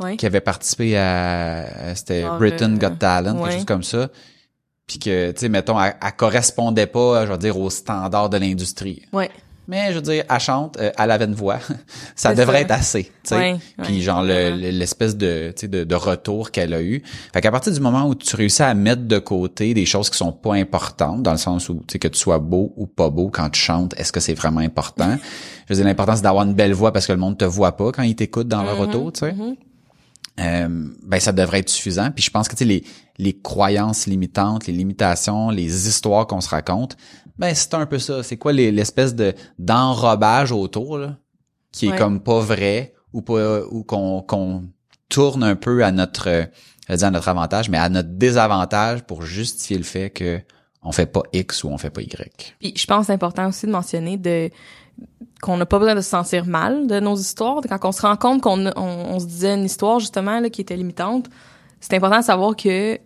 [0.00, 0.16] Ouais.
[0.16, 3.42] qui avait participé à, c'était Genre, Britain Got Talent, ouais.
[3.44, 4.08] quelque chose comme ça.
[4.88, 8.36] Puis que, tu sais, mettons, elle, elle correspondait pas, je veux dire, aux standards de
[8.38, 9.02] l'industrie.
[9.12, 9.30] Ouais.
[9.66, 11.58] Mais, je veux dire, elle chante, euh, elle avait une voix.
[12.16, 12.60] ça devrait ça.
[12.62, 13.36] être assez, tu sais.
[13.36, 17.02] Ouais, Puis genre, le- l'espèce de, de, de retour qu'elle a eu.
[17.32, 20.16] Fait qu'à partir du moment où tu réussis à mettre de côté des choses qui
[20.18, 23.08] sont pas importantes, dans le sens où, tu sais, que tu sois beau ou pas
[23.10, 25.16] beau quand tu chantes, est-ce que c'est vraiment important?
[25.68, 27.76] je veux dire, l'important, c'est d'avoir une belle voix parce que le monde te voit
[27.76, 29.32] pas quand il t'écoute dans le Mhm, retour, tu sais.
[29.32, 29.54] mhm.
[30.40, 30.68] Euh,
[31.04, 32.10] ben ça devrait être suffisant.
[32.10, 32.82] Puis je pense que tu sais les
[33.18, 36.96] les croyances limitantes, les limitations, les histoires qu'on se raconte,
[37.38, 38.22] ben c'est un peu ça.
[38.22, 41.16] C'est quoi les- l'espèce de d'enrobage autour là,
[41.72, 41.98] qui est Ouais.
[41.98, 44.64] comme pas vrai ou pas ou qu'on qu'on
[45.08, 46.28] tourne un peu à notre
[46.86, 50.40] je vais dire à notre avantage, mais à notre désavantage pour justifier le fait que
[50.82, 52.54] on fait pas X ou on fait pas Y.
[52.60, 54.50] Puis je pense que c'est important aussi de mentionner de
[55.40, 57.60] qu'on n'a pas besoin de se sentir mal de nos histoires.
[57.68, 60.60] Quand on se rend compte qu'on on, on se disait une histoire justement là, qui
[60.60, 61.28] était limitante,
[61.80, 62.98] c'est important de savoir que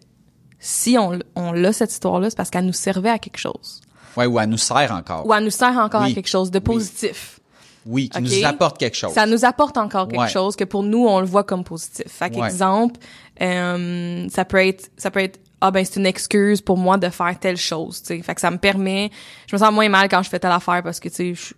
[0.59, 3.81] si on, on l'a cette histoire-là, c'est parce qu'elle nous servait à quelque chose.
[4.17, 5.27] Ouais, ou elle nous sert encore.
[5.27, 6.13] Ou elle nous sert encore Oui.
[6.13, 7.41] à quelque chose de positif.
[7.87, 8.25] Oui, qui Ok?
[8.25, 9.13] nous apporte quelque chose.
[9.15, 10.29] Ça nous apporte encore quelque Ouais.
[10.29, 12.05] chose que pour nous on le voit comme positif.
[12.09, 12.43] Fait Ouais.
[12.49, 12.99] qu'exemple,
[13.41, 17.09] euh, ça peut être ça peut être ah ben c'est une excuse pour moi de
[17.09, 18.23] faire telle chose, tu sais.
[18.23, 19.11] Fait que ça me permet
[19.47, 21.55] je me sens moins mal quand je fais telle affaire parce que tu sais je-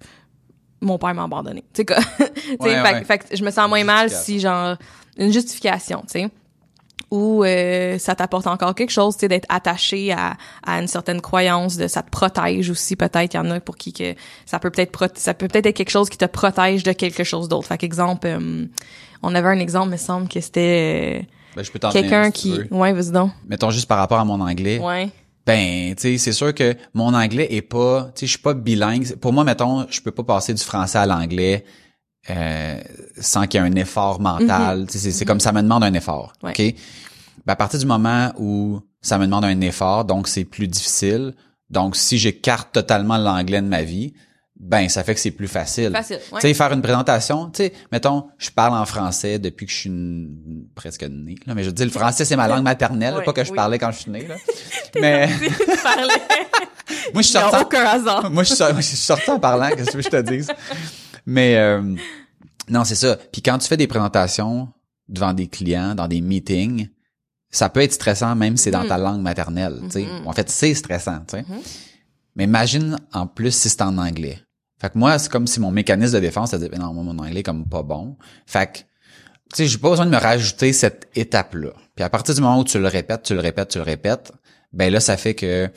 [0.81, 1.63] mon père m'a abandonné.
[1.75, 1.97] Tu sais quoi?
[2.61, 3.05] Ouais, fait, ouais.
[3.05, 4.77] fait que je me sens moins mal si genre
[5.19, 6.31] une justification, tu sais
[7.11, 11.21] ou euh, ça t'apporte encore quelque chose, tu sais, d'être attaché à, à une certaine
[11.21, 13.35] croyance, de ça te protège aussi peut-être.
[13.35, 14.15] Il y en a pour qui que
[14.47, 17.49] ça peut peut-être ça peut peut-être être quelque chose qui te protège de quelque chose
[17.49, 17.67] d'autre.
[17.67, 18.67] Fait qu'exemple, euh,
[19.23, 22.25] on avait un exemple, me semble que c'était Ben, je peux t'en euh, donner quelqu'un
[22.27, 24.79] si qui, ouais, vas-y donc, Mettons juste par rapport à mon anglais.
[24.79, 25.11] ouais,
[25.47, 28.55] Ben, tu sais, c'est sûr que mon anglais est pas, tu sais, je suis pas
[28.55, 29.17] bilingue.
[29.17, 31.65] Pour moi, mettons, je peux pas passer du français à l'anglais
[32.29, 32.79] euh,
[33.19, 34.87] sans qu'il y ait un effort mental.
[34.91, 36.33] Sais, c'est- c'est comme ça me demande un effort.
[36.43, 36.51] Ouais.
[36.51, 36.75] Ok?
[37.47, 41.35] Ben, à partir du moment où ça me demande un effort, donc c'est plus difficile.
[41.71, 44.13] Donc, si j'écarte totalement l'anglais de ma vie,
[44.59, 45.91] ben ça fait que c'est plus facile.
[45.93, 46.41] Facile, ouais.
[46.41, 49.77] Tu sais, faire une présentation, tu sais, mettons, je parle en français depuis que je
[49.79, 50.29] suis
[50.75, 53.43] presque né, là, mais je dire, le français, c'est ma langue maternelle, Ouais, pas que
[53.43, 53.57] je oui.
[53.57, 54.35] parlais quand je suis né, là.
[55.01, 55.29] mais
[57.15, 58.31] moi, je suis sorti, aucun hasard.
[58.31, 60.49] moi, je suis sorti, en parlant, qu'est-ce que tu veux que je te dise?
[61.31, 61.81] Mais, euh,
[62.69, 63.17] non, c'est ça.
[63.31, 64.69] Puis quand tu fais des présentations
[65.09, 66.89] devant des clients, dans des meetings,
[67.51, 70.03] ça peut être stressant même si c'est dans ta langue maternelle, tu sais.
[70.07, 70.27] Mhm.
[70.27, 71.43] En fait, c'est stressant, tu sais.
[71.43, 71.61] Mhm.
[72.35, 74.41] Mais imagine en plus si c'est en anglais.
[74.81, 77.41] Fait que moi, c'est comme si mon mécanisme de défense, c'était non, moi, mon anglais
[77.41, 78.17] est comme pas bon.
[78.47, 78.85] Fait que, tu
[79.55, 81.71] sais, j'ai pas besoin de me rajouter cette étape-là.
[81.95, 84.33] Puis à partir du moment où tu le répètes, tu le répètes, tu le répètes,
[84.73, 85.71] ben là, ça fait que,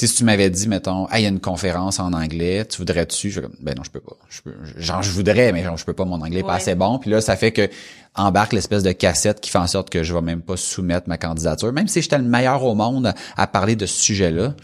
[0.00, 2.78] sais, si tu m'avais dit, mettons, ah, il y a une conférence en anglais, tu
[2.78, 3.30] voudrais-tu?
[3.30, 4.16] Je ben non, je peux pas.
[4.28, 6.74] Je peux, genre, je voudrais, mais genre, je peux pas, mon anglais est pas assez
[6.74, 6.98] bon.
[6.98, 7.68] Puis là, ça fait que
[8.14, 11.18] embarque l'espèce de cassette qui fait en sorte que je vais même pas soumettre ma
[11.18, 11.72] candidature.
[11.72, 14.54] Même si j'étais le meilleur au monde à, à parler de ce sujet-là,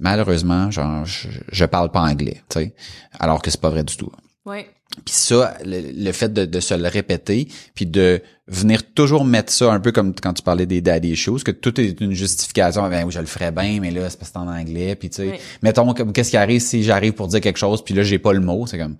[0.00, 2.74] malheureusement, genre, je, je parle pas anglais, tu sais.
[3.18, 4.12] Alors que c'est pas vrai du tout.
[4.48, 4.68] Ouais.
[5.04, 9.52] Puis ça, le, le fait de, de se le répéter, puis de venir toujours mettre
[9.52, 12.88] ça un peu comme quand tu parlais des daddy shows, que tout est une justification.
[12.88, 14.96] Ben oui, je le ferais bien, mais là c'est parce que c'est en anglais.
[14.96, 15.38] Puis tu sais, Oui.
[15.62, 18.40] mettons qu'est-ce qui arrive si j'arrive pour dire quelque chose, puis là j'ai pas le
[18.40, 18.96] mot, c'est comme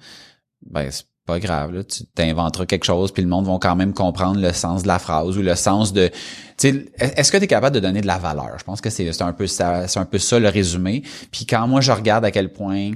[0.67, 3.95] ben c'est pas grave là, tu t'inventeras quelque chose, puis le monde va quand même
[3.95, 7.45] comprendre le sens de la phrase ou le sens de, tu sais, est-ce que tu
[7.45, 8.59] es capable de donner de la valeur?
[8.59, 11.03] Je pense que c'est c'est un peu ça, c'est un peu ça le résumé.
[11.33, 12.93] Puis quand moi je regarde à quel point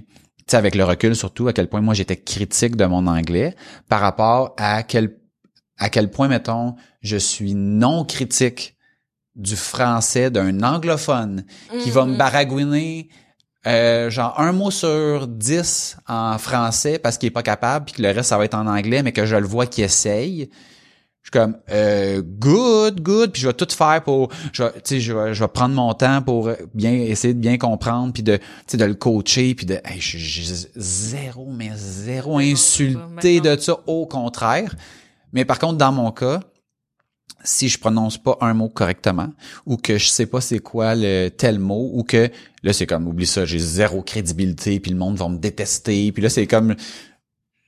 [0.49, 3.55] sais, avec le recul surtout, à quel point moi j'étais critique de mon anglais
[3.89, 5.17] par rapport à quel,
[5.79, 8.77] à quel point, mettons, je suis non critique
[9.35, 11.45] du français d'un anglophone
[11.83, 12.19] qui va me Mhm.
[12.19, 13.09] baragouiner
[13.67, 18.03] euh, genre un mot sur dix en français parce qu'il est pas capable puis que
[18.03, 20.51] le reste ça va être en anglais mais que je le vois qu'il essaye
[21.23, 24.81] je suis comme euh, good good puis je vais tout faire pour je vais- tu
[24.85, 28.23] sais je vais, je vais prendre mon temps pour bien essayer de bien comprendre puis
[28.25, 32.39] de tu sais de le coacher puis de hey, je- je- zéro mais zéro non,
[32.41, 34.75] insulté de ça au contraire.
[35.33, 36.41] Mais par contre dans mon cas
[37.45, 39.29] si je prononce pas un mot correctement
[39.67, 42.31] ou que je sais pas c'est quoi le tel mot ou que
[42.63, 46.23] là c'est comme oublie ça j'ai zéro crédibilité puis le monde va me détester puis
[46.23, 46.75] là c'est comme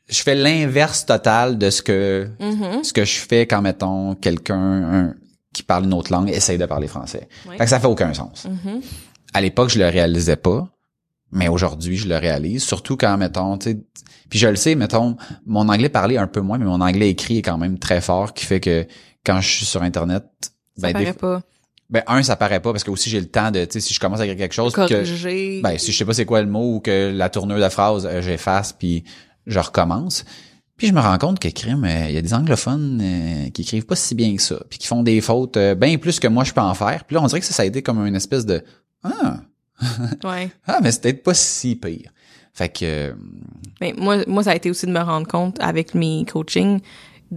[0.08, 2.84] je fais l'inverse total de ce que Mhm.
[2.84, 5.14] ce que je fais quand mettons quelqu'un un-
[5.52, 7.28] qui parle une autre langue essaye de parler français.
[7.48, 7.56] Oui.
[7.56, 8.46] Fait que ça fait aucun sens.
[8.46, 8.80] Mhm.
[9.32, 10.68] À l'époque, je le réalisais pas,
[11.32, 13.78] mais aujourd'hui, je le réalise, surtout quand mettons, tu sais,
[14.28, 17.38] puis je le sais, mettons, mon anglais parlé un peu moins, mais mon anglais écrit
[17.38, 18.86] est quand même très fort, qui fait que
[19.24, 20.24] quand je suis sur internet,
[20.76, 21.42] Ça ben, paraît pas.
[21.88, 23.94] ben un, ça paraît pas parce que aussi j'ai le temps de, tu sais, si
[23.94, 26.48] je commence à écrire quelque chose, que ben si je sais pas c'est quoi le
[26.48, 29.04] mot ou que la tournure de phrase euh, j'efface puis
[29.46, 30.24] je recommence
[30.76, 33.86] puis je me rends compte que crime il y a des anglophones euh, qui écrivent
[33.86, 36.44] pas si bien que ça puis qui font des fautes euh, bien plus que moi
[36.44, 38.16] je peux en faire puis là on dirait que ça, ça a été comme une
[38.16, 38.62] espèce de
[39.02, 39.38] ah
[40.24, 40.50] Ouais.
[40.66, 42.10] ah mais c'est peut-être pas si pire
[42.54, 43.14] fait que euh,
[43.80, 46.80] Mais moi, moi, ça a été aussi de me rendre compte avec mes coachings.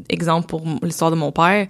[0.09, 1.67] Exemple pour l'histoire de mon père,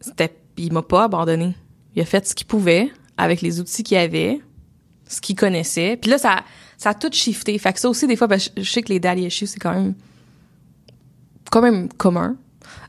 [0.00, 1.54] c'était, il m'a pas abandonné.
[1.94, 4.40] Il a fait ce qu'il pouvait avec les outils qu'il avait,
[5.06, 5.96] ce qu'il connaissait.
[5.96, 6.42] Puis là, ça,
[6.82, 7.56] ça a tout shifté.
[7.58, 9.72] Fait que ça aussi, des fois, que je sais que les daddy issues, c'est quand
[9.72, 9.94] même,
[11.48, 12.34] quand même commun.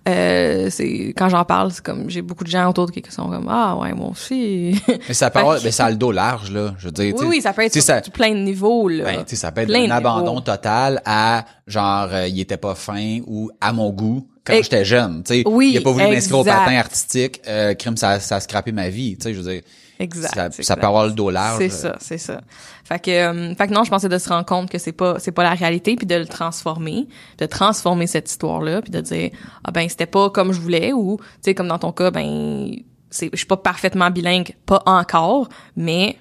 [0.10, 3.30] Euh, c'est quand j'en parle, c'est comme j'ai beaucoup de gens autour de qui sont
[3.30, 4.76] comme ah ouais moi aussi.
[5.08, 7.26] mais ça peut avoir- mais ça a le dos large là je veux dire oui
[7.30, 9.06] oui ça peut être sur ça- plein de niveaux là.
[9.06, 13.50] Ben, ça peut être un abandon total à genre euh, il était pas fin ou
[13.62, 16.44] à mon goût quand j'étais jeune, tu sais, Oui, il a pas voulu m'inscrire au
[16.44, 19.62] patin artistique, euh, crime ça ça a scrappé ma vie, tu sais, je veux dire
[20.04, 20.36] exact.
[20.36, 20.64] ça, exact.
[20.64, 21.58] ça peut avoir le dos large.
[21.60, 22.42] C'est ça, c'est ça.
[22.84, 25.18] Fait que, euh, fait que non, je pensais de se rendre compte que c'est pas,
[25.20, 29.32] c'est pas la réalité, puis de le transformer, de transformer cette histoire-là, puis de dire
[29.64, 32.72] ah ben c'était pas comme je voulais ou tu sais comme dans ton cas ben
[33.10, 36.18] c'est, je suis pas parfaitement bilingue, pas encore, mais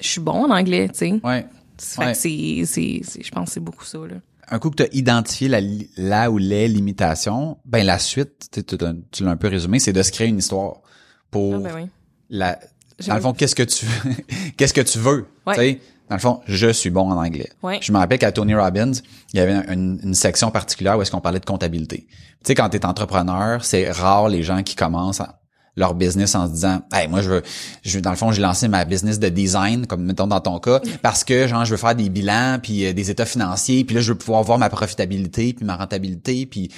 [0.00, 1.20] je suis bon en anglais, tu sais.
[1.24, 1.46] Ouais.
[1.78, 2.12] Fait Ouais.
[2.12, 4.16] que c'est, c'est, c'est- je pense que c'est beaucoup ça là.
[4.48, 5.60] Un coup que tu as identifié la,
[5.96, 10.12] là ou les limitations, ben la suite, tu l'as un peu résumé, c'est de se
[10.12, 10.82] créer une histoire
[11.30, 11.88] pour Ah ben oui.
[12.30, 12.58] la
[13.06, 13.86] dans le fond qu'est-ce que tu
[14.56, 15.54] qu'est-ce que tu veux, Ouais.
[15.54, 15.80] tu sais.
[16.08, 17.50] Dans le fond, je suis bon en anglais.
[17.64, 17.80] Ouais.
[17.82, 18.92] Je me rappelle qu'à Tony Robbins,
[19.32, 22.06] il y avait une, une section particulière où est-ce qu'on parlait de comptabilité.
[22.08, 25.40] Tu sais, quand tu es entrepreneur, c'est rare les gens qui commencent à-
[25.78, 27.42] leur business en se disant hey moi je veux
[27.84, 30.80] je dans le fond j'ai lancé ma business de design comme mettons dans ton cas
[31.02, 34.00] parce que genre je veux faire des bilans puis euh, des états financiers puis là
[34.00, 36.72] je veux pouvoir voir ma profitabilité puis ma rentabilité puis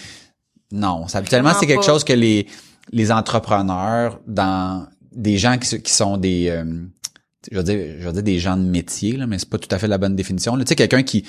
[0.72, 2.48] non ça habituellement c'est quelque chose que les
[2.90, 6.64] les entrepreneurs dans des gens qui, qui sont des euh,
[7.50, 9.68] je veux dire je veux dire des gens de métier là mais c'est pas tout
[9.74, 10.64] à fait la bonne définition là.
[10.64, 11.24] tu sais quelqu'un qui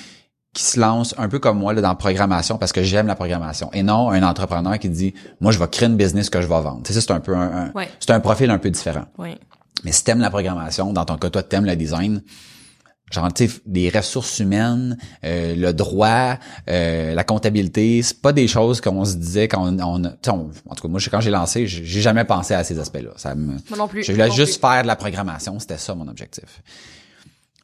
[0.52, 3.14] qui se lance un peu comme moi là, dans la programmation parce que j'aime la
[3.14, 6.46] programmation et non un entrepreneur qui dit moi je vais créer une business que je
[6.48, 6.82] vais vendre.
[6.84, 7.88] Tu sais, ça c'est un peu un, un- Ouais.
[8.00, 9.04] c'est un profil un peu différent.
[9.18, 9.36] Oui.
[9.84, 12.22] Mais si t'aimes la programmation, dans ton cas toi t'aimes le design,
[13.10, 18.80] genre tu des ressources humaines, euh, le droit, euh, la comptabilité, c'est pas des choses
[18.80, 22.24] qu'on se disait quand on, on, en tout cas moi quand j'ai lancé, j'ai jamais
[22.24, 23.10] pensé à ces aspects-là.
[23.16, 24.04] Ça me Moi non plus.
[24.04, 24.68] je voulais juste plus.
[24.68, 26.62] faire de la programmation, c'était ça mon objectif.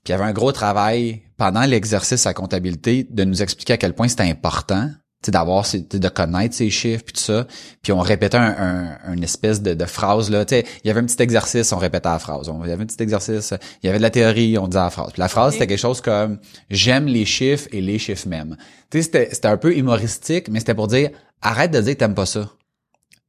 [0.05, 3.77] Puis il y avait un gros travail pendant l'exercice à comptabilité de nous expliquer à
[3.77, 4.91] quel point c'était important
[5.29, 7.47] d'avoir de connaître ces chiffres puis tout ça.
[7.83, 10.45] Puis on répétait un, un- une espèce de, de phrase là.
[10.45, 12.49] Tu il y avait un petit exercice on répétait la phrase.
[12.49, 13.53] On, il y avait un petit exercice
[13.83, 15.13] il y avait de la théorie on disait la phrase.
[15.13, 16.39] Puis la phrase c'était quelque chose comme
[16.71, 18.57] j'aime les chiffres et les chiffres même
[18.91, 21.11] tu sais c'était c'était un peu humoristique mais c'était pour dire
[21.43, 22.49] arrête de dire que t'aimes pas ça.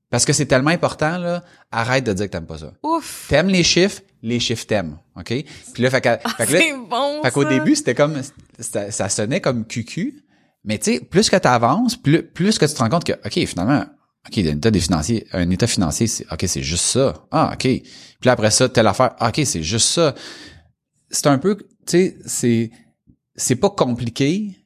[0.09, 2.71] Parce que c'est tellement important là arrête de dire que t'aimes pas ça.
[2.83, 3.25] Ouf.
[3.27, 5.33] T'aimes les chiffres, les chiffres t'aiment, OK?
[5.73, 7.21] Puis là, fait, que, fait là, C'est bon.
[7.23, 8.21] fait qu'au début, c'était comme,
[8.59, 10.23] ça, ça sonnait comme cucu,
[10.67, 13.45] mais tu sais, plus que t'avances, plus, plus que tu te rends compte que, OK,
[13.47, 13.85] finalement,
[14.27, 17.25] OK, un état des financiers, un état financier, c'est, OK, c'est juste ça.
[17.31, 17.61] Ah, OK.
[17.61, 17.91] Puis
[18.25, 20.13] là, après ça, telle affaire, ah, OK, c'est juste ça.
[21.09, 22.71] C'est un peu, tu sais, c'est,
[23.35, 24.57] c'est pas compliqué,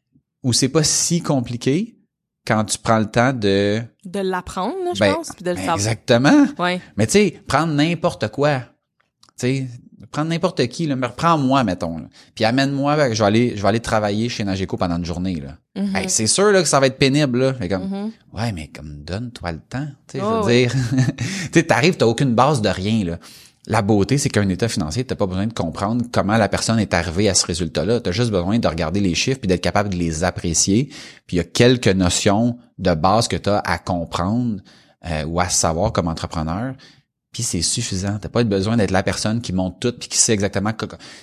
[0.41, 1.99] ou c'est pas si compliqué
[2.47, 5.61] quand tu prends le temps de, De l'apprendre, je ben, pense, puis de le ben,
[5.61, 5.77] savoir.
[5.77, 6.47] exactement.
[6.57, 6.81] Ouais.
[6.97, 8.61] Mais tu sais, prendre n'importe quoi.
[9.39, 9.67] Tu sais,
[10.11, 11.97] prendre n'importe qui, là, mais reprends-moi, mettons.
[11.97, 12.05] là.
[12.35, 15.39] Puis amène-moi, ben, je vais aller, je vais aller travailler chez Nageco pendant une journée.
[15.41, 15.57] Là.
[15.81, 15.95] Mhm.
[15.95, 17.39] Hey, c'est sûr là, que ça va être pénible.
[17.39, 17.67] Là.
[17.69, 18.11] Comme, Mhm.
[18.33, 19.87] ouais, mais comme donne-toi le temps.
[20.07, 20.71] Tu sais, je Oh, veux dire.
[21.17, 23.05] tu sais, t'arrives, t'as aucune base de rien.
[23.05, 23.17] Là.
[23.67, 26.93] La beauté, c'est qu'un état financier, t'as pas besoin de comprendre comment la personne est
[26.95, 27.99] arrivée à ce résultat-là.
[28.01, 30.85] T'as juste besoin de regarder les chiffres puis d'être capable de les apprécier.
[31.27, 34.61] Puis il y a quelques notions de base que t'as à comprendre
[35.09, 36.73] euh, ou à savoir comme entrepreneur.
[37.31, 38.17] Puis c'est suffisant.
[38.19, 40.71] T'as pas besoin d'être la personne qui monte tout puis qui sait exactement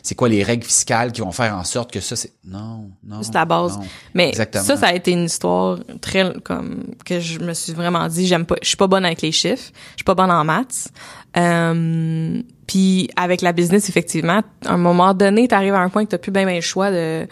[0.03, 3.23] c'est quoi les règles fiscales qui vont faire en sorte que ça c'est non non.
[3.23, 3.77] C'est la base.
[3.77, 3.85] non.
[4.15, 4.65] Mais Exactement.
[4.65, 8.47] ça, ça a été une histoire très comme que je me suis vraiment dit, j'aime
[8.47, 10.89] pas, je suis pas bonne avec les chiffres, je suis pas bonne en maths.
[11.37, 16.11] Euh, puis avec la business, effectivement, à un moment donné, t'arrives à un point que
[16.11, 17.27] t'as plus bien, bien le choix de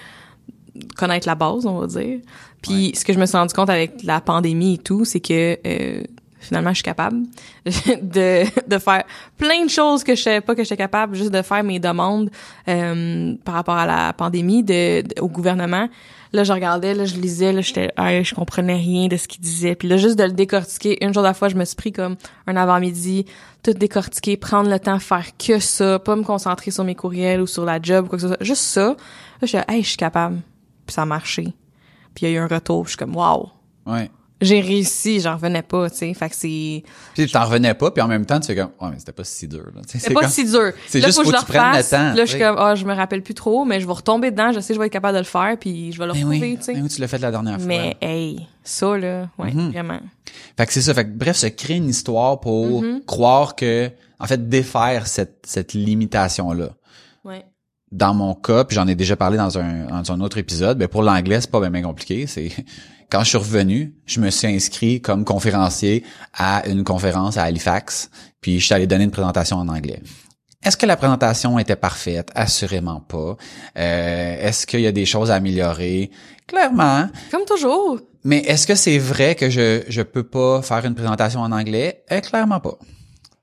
[0.97, 2.21] connaître la base, on va dire.
[2.63, 5.59] Puis ce que je me suis rendu compte avec la pandémie et tout, c'est que
[5.67, 6.03] euh,
[6.47, 7.23] finalement, je suis capable
[7.65, 9.05] de, de faire
[9.37, 12.31] plein de choses que je savais pas que j'étais capable, juste de faire mes demandes
[12.69, 15.89] euh, par rapport à la pandémie de, au gouvernement.
[16.33, 19.41] Là, je regardais, là, je lisais, là, j'étais, ah, je comprenais rien de ce qu'il
[19.41, 19.75] disait.
[19.75, 21.93] Puis là, juste de le décortiquer, une jour à la fois, je me suis pris
[21.93, 23.27] comme un avant-midi,
[23.63, 27.47] tout décortiquer, prendre le temps, faire que ça, pas me concentrer sur mes courriels ou
[27.47, 28.43] sur la job ou quoi que ce soit.
[28.43, 28.89] Juste ça.
[28.89, 28.97] Là,
[29.43, 30.41] je suis, hey, je suis capable.
[30.85, 31.55] Puis ça a marché.
[32.15, 32.85] Puis il y a eu un retour.
[32.85, 33.51] Je suis comme, wow,
[33.87, 34.11] Ouais.
[34.41, 36.15] J'ai réussi, j'en revenais pas, tu sais.
[36.15, 36.83] Fait que c'est,
[37.15, 39.25] Puis t'en revenais pas puis en même temps tu fais comme ouais mais c'était pas
[39.25, 39.81] si dur là.
[39.89, 40.73] Tu sais, c'est pas comme- si dur.
[40.87, 42.85] c'est juste faut que je tu prennes le temps, Là, je suis comme, ah, je
[42.85, 44.53] me rappelle plus trop, mais je vais retomber dedans.
[44.53, 46.19] Je sais que je vais être capable de le faire, puis je vais le Ben
[46.19, 46.75] retrouver, oui, tu sais.
[46.75, 47.67] ben oui, tu l'as fait la dernière fois.
[47.67, 49.71] Mais hey, ça là, ouais, Mhm.
[49.73, 50.01] vraiment.
[50.59, 50.93] Fait que c'est ça.
[50.95, 53.03] Fait que bref, se créer une histoire pour Mhm.
[53.07, 56.71] croire que, en fait, défaire cette, cette limitation-là.
[57.25, 57.45] Ouais.
[57.93, 60.89] Dans mon cas, puis j'en ai déjà parlé dans un, dans un autre épisode, ben
[60.89, 62.27] pour l'anglais, c'est pas bien, bien compliqué.
[62.27, 62.51] C'est
[63.11, 68.11] quand je suis revenu, je me suis inscrit comme conférencier à une conférence à Halifax,
[68.41, 70.03] puis je suis allé donner une présentation en anglais.
[70.65, 72.31] Est-ce que la présentation était parfaite?
[72.35, 73.37] Assurément pas.
[73.79, 76.11] Euh, Est-ce qu'il y a des choses à améliorer?
[76.49, 77.09] Clairement.
[77.31, 78.01] Comme toujours.
[78.25, 82.03] Mais est-ce que c'est vrai que je je peux pas faire une présentation en anglais?
[82.11, 82.77] Euh, Clairement pas.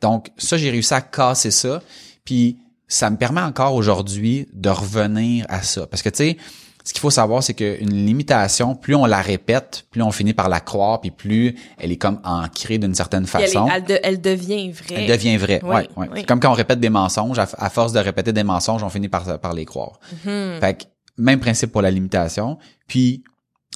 [0.01, 1.81] Donc ça j'ai réussi à casser ça,
[2.25, 2.57] puis
[2.89, 6.37] ça me permet encore aujourd'hui de revenir à ça parce que tu sais
[6.85, 10.49] ce qu'il faut savoir c'est qu'une limitation plus on la répète, plus on finit par
[10.49, 13.67] la croire puis plus elle est comme ancrée d'une certaine Elle, façon.
[13.73, 14.95] elle, de- elle devient vraie.
[15.03, 15.59] Elle devient vraie.
[15.63, 16.09] Oui, ouais, ouais.
[16.13, 16.25] oui.
[16.25, 19.07] Comme quand on répète des mensonges, à, à force de répéter des mensonges, on finit
[19.09, 19.99] par, par les croire.
[20.25, 20.59] Mhm.
[20.59, 20.83] Fait que,
[21.17, 22.57] même principe pour la limitation.
[22.87, 23.23] Puis,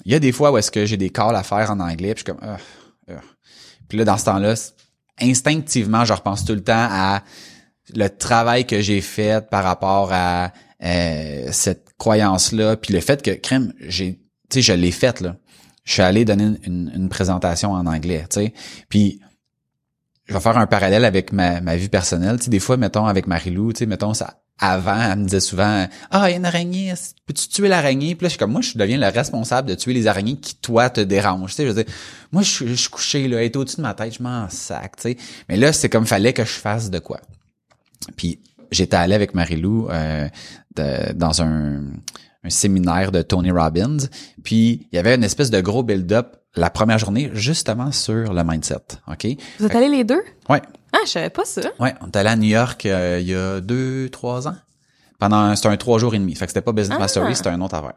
[0.04, 2.14] il y a des fois où est-ce que j'ai des calls à faire en anglais,
[2.14, 2.56] puis je suis comme, Ah,
[3.10, 3.20] ah.
[3.88, 4.54] puis là, dans ce temps-là,
[5.20, 7.22] instinctivement, je repense tout le temps à
[7.94, 10.52] le travail que j'ai fait par rapport à
[10.84, 14.14] euh, cette croyance-là, puis le fait que, crème, j'ai,
[14.48, 15.36] tu sais, je l'ai faite, là.
[15.84, 18.54] Je suis allé donner une, une- présentation en anglais, tu sais.
[18.88, 19.20] Puis,
[20.26, 22.36] je vais faire un parallèle avec ma, ma vie personnelle.
[22.38, 25.40] Tu sais, des fois, mettons, avec Marilou, tu sais, mettons, ça, avant, elle me disait
[25.40, 26.92] souvent, ah, il y a une araignée,
[27.26, 28.14] peux-tu tuer l'araignée?
[28.14, 30.56] Puis là, je suis comme, moi, je deviens le responsable de tuer les araignées qui,
[30.56, 31.50] toi, te dérangent.
[31.52, 31.92] Tu sais, je veux dire,
[32.32, 35.02] moi, je, je suis couché, là, elle au-dessus de ma tête, je m'en sac, tu
[35.02, 35.16] sais.
[35.48, 37.20] Mais là, c'est comme, fallait que je fasse de quoi.
[38.16, 40.28] Puis, j'étais allé avec Marilou euh,
[40.78, 41.80] de- dans un,
[42.44, 43.98] un séminaire de Tony Robbins.
[44.44, 48.42] Puis, il y avait une espèce de gros build-up la première journée, justement sur le
[48.44, 48.76] mindset,
[49.06, 49.26] OK?
[49.60, 50.22] Vous êtes allés les deux?
[50.48, 51.60] Ouais, Ah, je savais pas ça.
[51.78, 54.56] Ouais, on est allé à New York euh, il y a deux, trois ans.
[55.18, 56.34] Pendant c'était un trois jours et demi.
[56.34, 57.02] Fait que c'était pas Business Ah.
[57.02, 57.94] Mastery, c'était un autre affaire.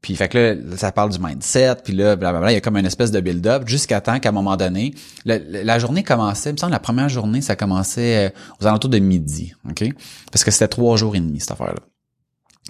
[0.00, 2.76] Puis fait que là, ça parle du mindset, puis là, blablabla, il y a comme
[2.76, 6.54] une espèce de build-up jusqu'à temps qu'à un moment donné, le- la journée commençait, il
[6.54, 8.30] me semble la première journée, ça commençait euh,
[8.60, 9.84] aux alentours de midi, OK?
[10.32, 11.80] Parce que c'était trois jours et demi, cette affaire-là.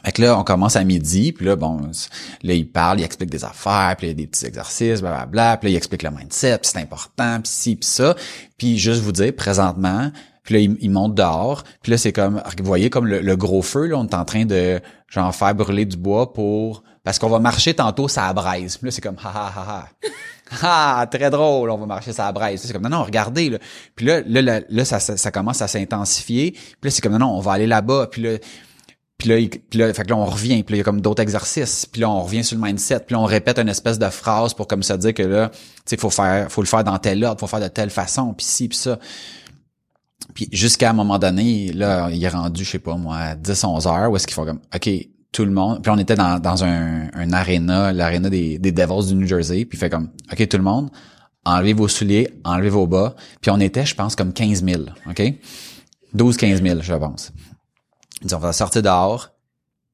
[0.04, 1.90] Fait que là, on commence à midi, puis là, bon,
[2.42, 5.56] là, il parle, il explique des affaires, puis il y a des petits exercices, blablabla,
[5.56, 8.14] puis là, il explique le mindset, puis c'est important, puis ci, puis ça.
[8.56, 10.10] Puis juste vous dire, présentement,
[10.44, 13.86] puis là, il, monte dehors, puis là, c'est comme, vous voyez comme le, gros feu,
[13.86, 16.82] là, on est en train de, genre, faire brûler du bois pour...
[17.04, 18.76] Parce qu'on va marcher tantôt, ça braise.
[18.76, 19.88] Puis là, c'est comme, ha, ha, ha, ha.
[20.62, 22.62] Ah, très drôle, on va marcher ça braise.
[22.62, 23.58] C'est comme non non, regardez là.
[23.94, 26.52] Puis là là là, ça, ça, commence à s'intensifier.
[26.52, 28.08] Puis là c'est comme non non, on va aller là-bas.
[28.10, 28.38] Puis là
[29.18, 29.36] puis là,
[29.68, 31.86] puis là, fait que là, on revient, puis là, il y a comme d'autres exercices,
[31.86, 34.54] puis là, on revient sur le mindset, puis là, on répète une espèce de phrase
[34.54, 37.24] pour comme ça dire que là, tu sais, faut faire, faut le faire dans tel
[37.24, 38.98] ordre, faut faire de telle façon, puis ci, puis ça.
[40.34, 43.86] Puis jusqu'à un moment donné, là, il est rendu, je sais pas moi, 10, 11
[43.88, 44.88] heures, où est-ce qu'il faut comme, OK,
[45.32, 49.08] tout le monde, puis on était dans, dans un, un aréna, l'aréna des, des Devils
[49.08, 50.90] du New Jersey, puis il fait comme, OK, tout le monde,
[51.44, 55.22] enlevez vos souliers, enlevez vos bas, puis on était, je pense, comme 15 000, OK?
[56.14, 57.32] 12, 15 000, je pense.
[58.22, 59.30] Ils on va sortir dehors,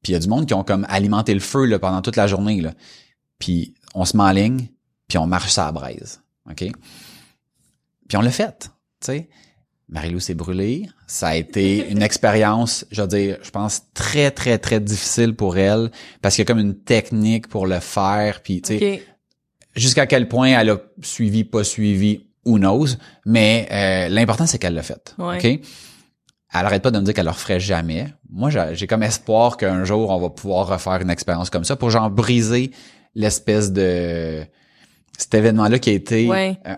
[0.01, 2.15] puis il y a du monde qui ont comme alimenté le feu là, pendant toute
[2.15, 2.73] la journée, là.
[3.39, 4.67] Puis on se met en ligne,
[5.07, 6.65] puis on marche ça à braise, OK?
[8.07, 8.69] Puis on l'a fait,
[8.99, 9.29] tu sais.
[9.89, 10.89] Marie-Lou s'est brûlée.
[11.07, 15.57] Ça a été une expérience, je veux dire, je pense très, très, très difficile pour
[15.57, 18.41] elle parce qu'il y a comme une technique pour le faire.
[18.41, 19.03] Puis, tu sais,
[19.75, 22.95] jusqu'à quel point elle a suivi, pas suivi, who knows?
[23.25, 25.15] Mais euh, l'important, c'est qu'elle l'a fait.
[25.17, 25.59] OK?
[26.53, 28.07] Elle arrête pas de me dire qu'elle le referait jamais.
[28.29, 31.89] Moi, j'ai comme espoir qu'un jour, on va pouvoir refaire une expérience comme ça pour
[31.89, 32.71] genre briser
[33.13, 34.45] l'espèce de
[35.17, 36.29] cet événement-là qui a été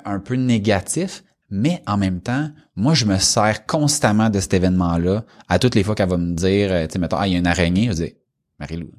[0.06, 5.24] un peu négatif mais en même temps, moi, je me sers constamment de cet événement-là.
[5.48, 7.36] À toutes les fois qu'elle va me dire, euh, tu sais, mettons, ah, il y
[7.36, 8.14] a une araignée, je dis,
[8.60, 8.92] Marie-Lou,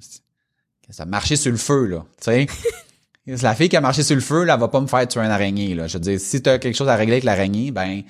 [0.88, 2.46] ça a marché sur le feu, là, tu sais.
[3.26, 5.20] la fille qui a marché sur le feu, là, elle va pas me faire tuer
[5.20, 5.86] une araignée, là.
[5.86, 8.02] Je veux dire, si tu as quelque chose à régler avec l'araignée, ben,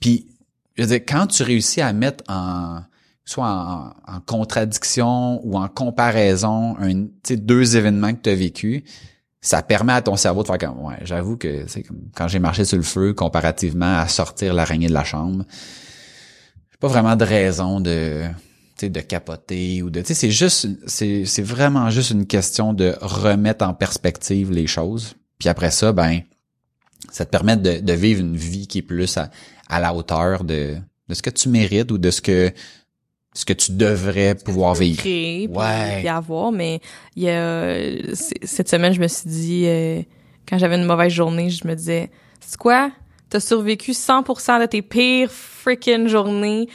[0.00, 0.26] puis,
[0.76, 2.80] je veux dire, quand tu réussis à mettre en,
[3.24, 8.84] soit en, en contradiction ou en comparaison, un, deux événements que tu as vécu,
[9.40, 11.66] ça permet à ton cerveau de faire comme ouais j'avoue que
[12.16, 15.44] quand j'ai marché sur le feu comparativement à sortir l'araignée de la chambre
[16.70, 18.24] j'ai pas vraiment de raison de
[18.82, 23.72] de capoter ou de c'est juste c'est c'est vraiment juste une question de remettre en
[23.72, 25.14] perspective les choses.
[25.38, 26.20] Puis après ça ben
[27.10, 29.30] ça te permet de, de vivre une vie qui est plus à,
[29.68, 30.76] à la hauteur de
[31.08, 32.52] de ce que tu mérites ou de ce que
[33.32, 34.98] ce que tu devrais pouvoir vivre?
[34.98, 36.08] Créer, ouais.
[36.08, 36.80] Avoir, mais
[37.16, 40.00] il y a cette semaine, je me suis dit euh,
[40.48, 42.10] quand j'avais une mauvaise journée, je me disais
[42.40, 42.90] c'est quoi?
[43.28, 46.68] T'as survécu 100% de tes pires freaking journées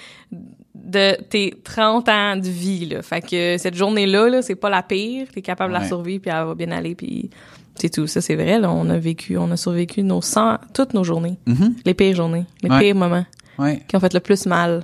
[0.76, 3.02] de tes 30 ans de vie là.
[3.02, 6.32] Fait que cette journée-là là, c'est pas la pire, t'es capable de la survivre puis
[6.32, 7.30] elle va bien aller puis
[7.82, 8.08] c'est tout.
[8.08, 11.38] Ça c'est vrai là, on a vécu, on a survécu nos 100 toutes nos journées,
[11.48, 11.74] mm-hmm.
[11.86, 13.26] les pires journées, les pires moments
[13.88, 14.84] qui ont fait le plus mal.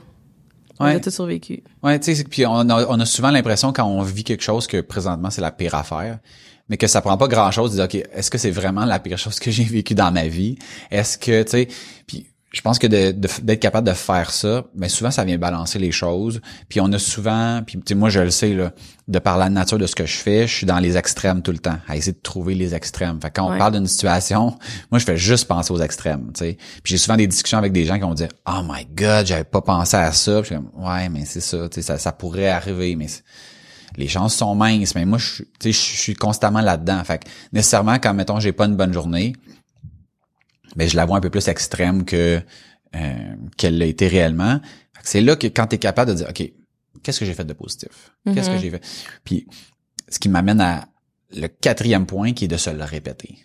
[0.79, 0.99] Ouais.
[1.03, 1.63] On a survécu.
[1.81, 4.67] Ouais, tu sais, puis on a, on a souvent l'impression quand on vit quelque chose
[4.67, 6.19] que présentement c'est la pire affaire,
[6.69, 8.99] mais que ça prend pas grand chose de dire ok, est-ce que c'est vraiment la
[8.99, 10.57] pire chose que j'ai vécu dans ma vie?
[10.91, 11.67] Est-ce que tu sais,
[12.05, 15.37] puis je pense que d'être de, capable de faire ça, mais ben, souvent ça vient
[15.37, 16.39] balancer les choses.
[16.69, 18.71] Puis on a souvent, puis moi je le sais là,
[19.09, 21.51] de par la nature de ce que je fais, je suis dans les extrêmes tout
[21.51, 23.19] le temps, à essayer de trouver les extrêmes.
[23.21, 24.57] Fait quand on parle d'une situation,
[24.91, 26.57] moi je fais juste penser aux extrêmes, tu sais.
[26.83, 29.43] Puis j'ai souvent des discussions avec des gens qui vont dire "Oh my god, j'avais
[29.43, 32.13] pas pensé à ça." Puis je comme "Ouais, mais c'est ça, tu sais ça, ça
[32.13, 33.07] pourrait arriver mais
[33.97, 37.03] les chances sont minces, mais moi je je suis constamment là-dedans.
[37.03, 39.33] Fait que nécessairement quand mettons j'ai pas une bonne journée,
[40.77, 42.41] ben je la vois un peu plus extrême que
[42.95, 44.61] euh, qu'elle l'a été réellement.
[45.03, 46.51] C'est là que quand tu es capable de dire OK,
[47.03, 48.13] qu'est-ce que j'ai fait de positif?
[48.25, 48.59] Qu'est-ce que mm-hmm.
[48.59, 48.83] j'ai fait?
[49.23, 49.47] Puis
[50.07, 50.87] ce qui m'amène à
[51.35, 53.37] le quatrième point qui est de se le répéter.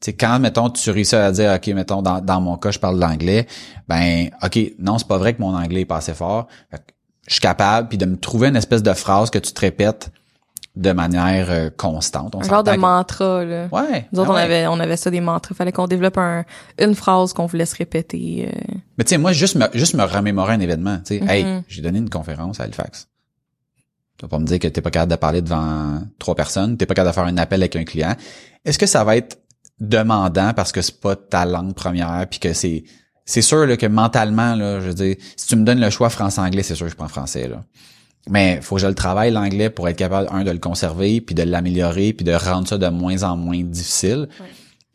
[0.00, 2.98] C'est quand mettons tu réussis à dire OK, mettons dans, dans mon cas je parle
[2.98, 3.46] l'anglais,
[3.88, 6.46] ben OK, non, c'est pas vrai que mon anglais est pas assez fort.
[7.26, 10.10] je suis capable puis de me trouver une espèce de phrase que tu te répètes
[10.80, 12.34] de manière euh, constante.
[12.34, 13.68] un genre de mantra, là.
[13.70, 14.06] Ouais.
[14.12, 15.54] Nous autres, on avait, on avait ça des mantras.
[15.54, 16.44] Fallait qu'on développe un,
[16.78, 18.48] une phrase qu'on voulait se répéter.
[18.48, 18.74] Euh.
[18.96, 20.98] Mais tu sais, moi, juste me, juste me remémorer un événement.
[21.04, 21.62] Tu sais, hey, mm-hmm.
[21.68, 23.08] j'ai donné une conférence à Halifax.
[24.16, 26.86] Tu vas pas me dire que t'es pas capable de parler devant trois personnes, t'es
[26.86, 28.14] pas capable de faire un appel avec un client.
[28.64, 29.38] Est-ce que ça va être
[29.80, 32.84] demandant parce que c'est pas ta langue première puis que c'est,
[33.26, 36.08] c'est sûr là, que mentalement, là, je veux dire, si tu me donnes le choix
[36.08, 37.62] français-anglais, c'est sûr que je prends français, là.
[38.28, 41.34] Mais faut que je le travaille l'anglais pour être capable un de le conserver puis
[41.34, 44.28] de l'améliorer puis de rendre ça de moins en moins difficile.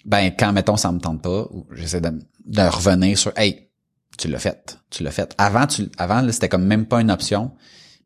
[0.06, 2.12] Ben quand mettons ça me tente pas, j'essaie de,
[2.46, 3.70] de revenir sur hey,
[4.18, 5.34] tu l'as fait, tu l'as fait.
[5.38, 7.52] Avant tu avant c'était comme même pas une option.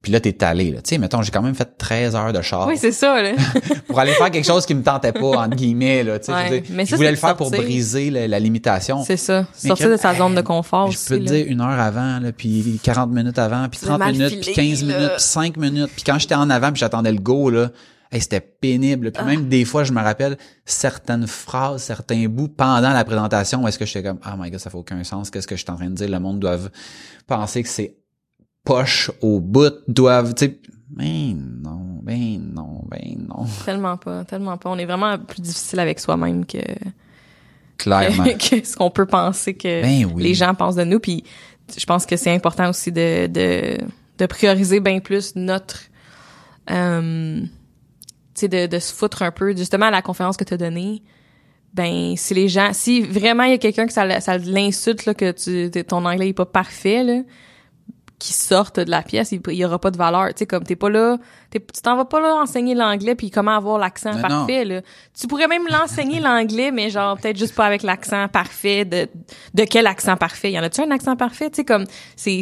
[0.02, 0.82] Puis là, t'es allé, là.
[0.82, 3.32] Tu sais, mettons, j'ai quand même fait 13 heures de char Oui, c'est ça, là.
[3.88, 6.20] pour aller faire quelque chose qui me tentait pas, entre guillemets, là.
[6.20, 9.04] Tu sais, Ouais, je voulais le faire pour briser la, la limitation.
[9.04, 9.46] c'est ça.
[9.64, 11.32] Mais Sortir que- de sa zone de confort Je aussi, peux te là.
[11.32, 14.42] dire une heure avant, là, puis 40 minutes avant, puis l'as 30 mal minutes, filé,
[14.42, 14.96] puis 15 là.
[14.98, 15.92] minutes, puis 5 minutes.
[15.94, 17.70] Puis quand j'étais en avant, puis j'attendais le go, là,
[18.10, 19.12] hey, c'était pénible.
[19.12, 23.68] Puis même des fois, je me rappelle certaines phrases, certains bouts pendant la présentation où
[23.68, 25.30] est-ce que j'étais comme, oh my god, ça fait aucun sens.
[25.30, 26.08] Qu'est-ce que je suis en train de dire?
[26.10, 26.58] Le monde doit
[27.28, 27.96] penser que c'est
[28.70, 30.60] poche au bout, doivent, tu sais,
[30.90, 33.46] ben non, ben non, ben non.
[33.66, 34.70] Tellement pas, tellement pas.
[34.70, 36.60] On est vraiment plus difficile avec soi-même que,
[37.80, 38.24] Clairement.
[38.38, 40.22] que ce qu'on peut penser que Ben oui.
[40.22, 41.00] les gens pensent de nous.
[41.00, 41.24] Puis
[41.76, 43.78] je pense que c'est important aussi de, de,
[44.20, 45.80] de prioriser bien plus notre...
[46.70, 49.56] Euh, tu sais, de, de se foutre un peu.
[49.56, 51.02] Justement, à la conférence que tu as donnée,
[51.74, 52.72] ben, si les gens...
[52.74, 56.30] Si vraiment il y a quelqu'un que ça, ça l'insulte, là, que tu, ton anglais
[56.30, 57.22] est pas parfait, là,
[58.20, 60.28] qui sortent de la pièce, il, y aura pas de valeur.
[60.28, 61.18] Tu sais, comme t'es pas là,
[61.50, 64.82] t'es- tu t'en vas pas là enseigner l'anglais puis comment avoir l'accent Non, parfait, là.
[65.18, 69.08] Tu pourrais même l'enseigner l'anglais, mais genre, peut-être juste pas avec l'accent parfait de,
[69.54, 70.52] de quel accent parfait?
[70.52, 71.50] Y en a-tu un accent parfait?
[71.50, 71.86] Tu sais, comme,
[72.18, 72.42] c'est,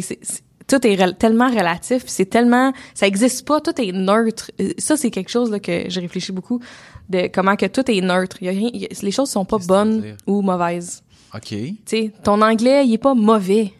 [0.66, 4.50] tout est rel- tellement relatif, c'est tellement, ça existe pas, tout est neutre.
[4.60, 6.60] Euh, Ça, c'est quelque chose, là, que j'ai réfléchi beaucoup,
[7.08, 8.42] de comment que tout est neutre.
[8.42, 11.02] Y a rien, y a- les choses sont pas bonnes ou mauvaises.
[11.34, 11.46] OK.
[11.50, 13.72] Tu sais, ton anglais, il est pas mauvais.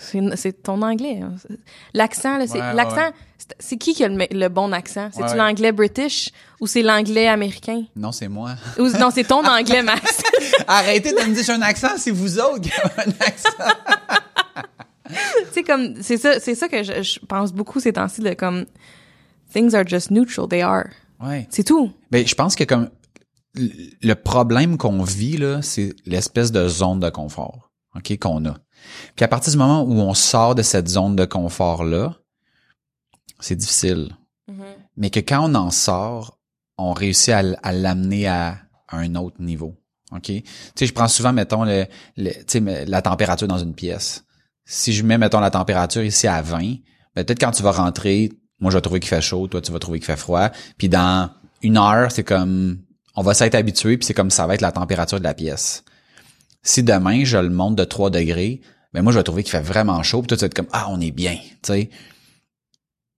[0.00, 1.20] C'est c'est ton anglais.
[1.22, 1.34] hein.
[1.92, 2.96] L'accent, c'est Ouais, l'accent.
[2.96, 3.12] ouais.
[3.36, 5.08] c'est- C'est qui qui a le, bon accent?
[5.12, 6.30] C'est tu Ouais, l'anglais british
[6.60, 7.82] ou c'est l'anglais américain?
[7.96, 8.54] Non, c'est moi.
[8.78, 10.22] ou non, c'est ton anglais Max.
[10.68, 13.48] Arrêtez de me dire que j'ai un accent, c'est vous autres qui avez un accent.
[15.52, 18.66] sais comme c'est ça, c'est ça que je, je pense beaucoup ces temps-ci de comme
[19.52, 20.84] things are just neutral, they are.
[21.20, 21.46] Ouais.
[21.50, 21.90] C'est tout.
[22.10, 22.90] Ben, je pense que comme
[23.54, 28.54] le problème qu'on vit là, c'est l'espèce de zone de confort, ok, qu'on a.
[29.16, 32.16] Puis à partir du moment où on sort de cette zone de confort là,
[33.40, 34.16] c'est difficile.
[34.96, 36.38] Mais que quand on en sort,
[36.78, 38.58] on réussit à, l'amener à
[38.90, 39.76] un autre niveau.
[40.12, 40.22] OK?
[40.22, 40.42] Tu
[40.74, 41.84] sais, je prends souvent, mettons, le,
[42.16, 44.24] la température dans une pièce.
[44.64, 46.58] Si je mets, mettons, la température ici à 20,
[47.14, 49.70] ben, peut-être quand tu vas rentrer, moi, je vais trouver qu'il fait chaud, toi, tu
[49.70, 50.50] vas trouver qu'il fait froid.
[50.78, 51.30] Puis dans
[51.62, 52.78] une heure, c'est comme,
[53.14, 55.84] on va s'être habitué, puis c'est comme ça va être la température de la pièce.
[56.62, 58.60] Si demain, je le monte de 3 degrés,
[58.98, 60.66] ben moi, je vais trouver qu'il fait vraiment chaud, puis toi, tu vas être comme,
[60.72, 61.90] ah, on est bien, tu sais.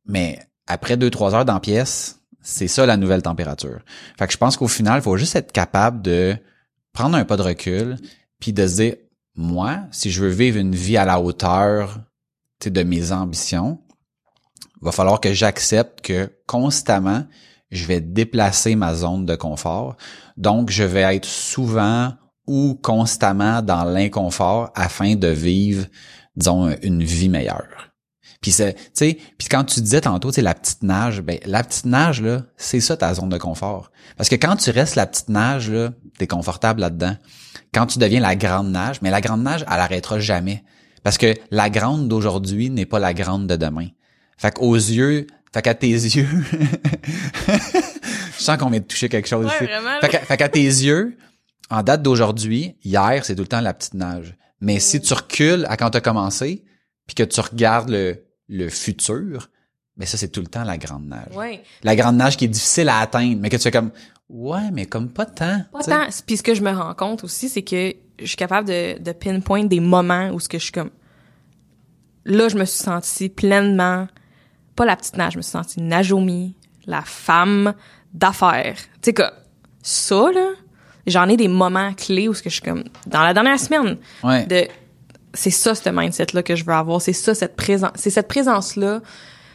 [0.05, 3.81] Mais après deux, trois heures dans pièce, c'est ça la nouvelle température.
[4.19, 6.37] Fait que je pense qu'au final, il faut juste être capable de
[6.93, 7.97] prendre un pas de recul,
[8.41, 8.97] puis de se dire,
[9.35, 11.99] moi, si je veux vivre une vie à la hauteur
[12.63, 13.81] de mes ambitions,
[14.83, 17.25] va falloir que j'accepte que constamment,
[17.71, 19.97] je vais déplacer ma zone de confort.
[20.37, 22.13] Donc, je vais être souvent
[22.51, 25.87] ou constamment dans l'inconfort afin de vivre,
[26.35, 27.93] disons, une vie meilleure.
[28.41, 31.39] Puis c'est, tu sais, puis quand tu disais tantôt, tu sais, la petite nage, ben
[31.47, 33.93] la petite nage là, c'est ça ta zone de confort.
[34.17, 37.17] Parce que quand tu restes la petite nage là, t'es confortable là-dedans.
[37.73, 40.65] Quand tu deviens la grande nage, mais la grande nage, elle arrêtera jamais.
[41.05, 43.87] Parce que la grande d'aujourd'hui n'est pas la grande de demain.
[44.39, 46.27] Fait qu'aux yeux, fait qu'à tes yeux,
[47.47, 51.17] je sens qu'on vient de toucher quelque chose Ouais, qu'à, fait qu'à tes yeux,
[51.71, 54.37] en date d'aujourd'hui, hier, c'est tout le temps la petite nage.
[54.61, 56.65] Mais si tu recules à quand tu as commencé,
[57.07, 59.51] puis que tu regardes le, le futur,
[59.97, 61.35] ben ça, c'est tout le temps la grande nage.
[61.35, 61.63] Ouais.
[61.83, 63.91] La grande nage qui est difficile à atteindre, mais que tu fais comme,
[64.29, 65.63] ouais, mais comme pas tant.
[65.73, 66.09] Pas tant.
[66.27, 69.13] Puis ce que je me rends compte aussi, c'est que je suis capable de, de
[69.13, 70.91] pinpoint des moments où ce que je suis comme
[72.25, 74.07] là, je me suis sentie pleinement
[74.77, 76.57] pas la petite nage, je me suis sentie Najomi,
[76.87, 77.75] la femme
[78.15, 78.77] d'affaires.
[79.03, 79.25] Tu sais que
[79.83, 80.53] ça là,
[81.07, 83.97] j'en ai des moments clés où ce que je suis comme dans la dernière semaine
[84.23, 84.47] Ouais.
[84.47, 84.69] de
[85.33, 88.27] c'est ça ce mindset là que je veux avoir, c'est ça cette présence, c'est cette
[88.29, 89.01] présence là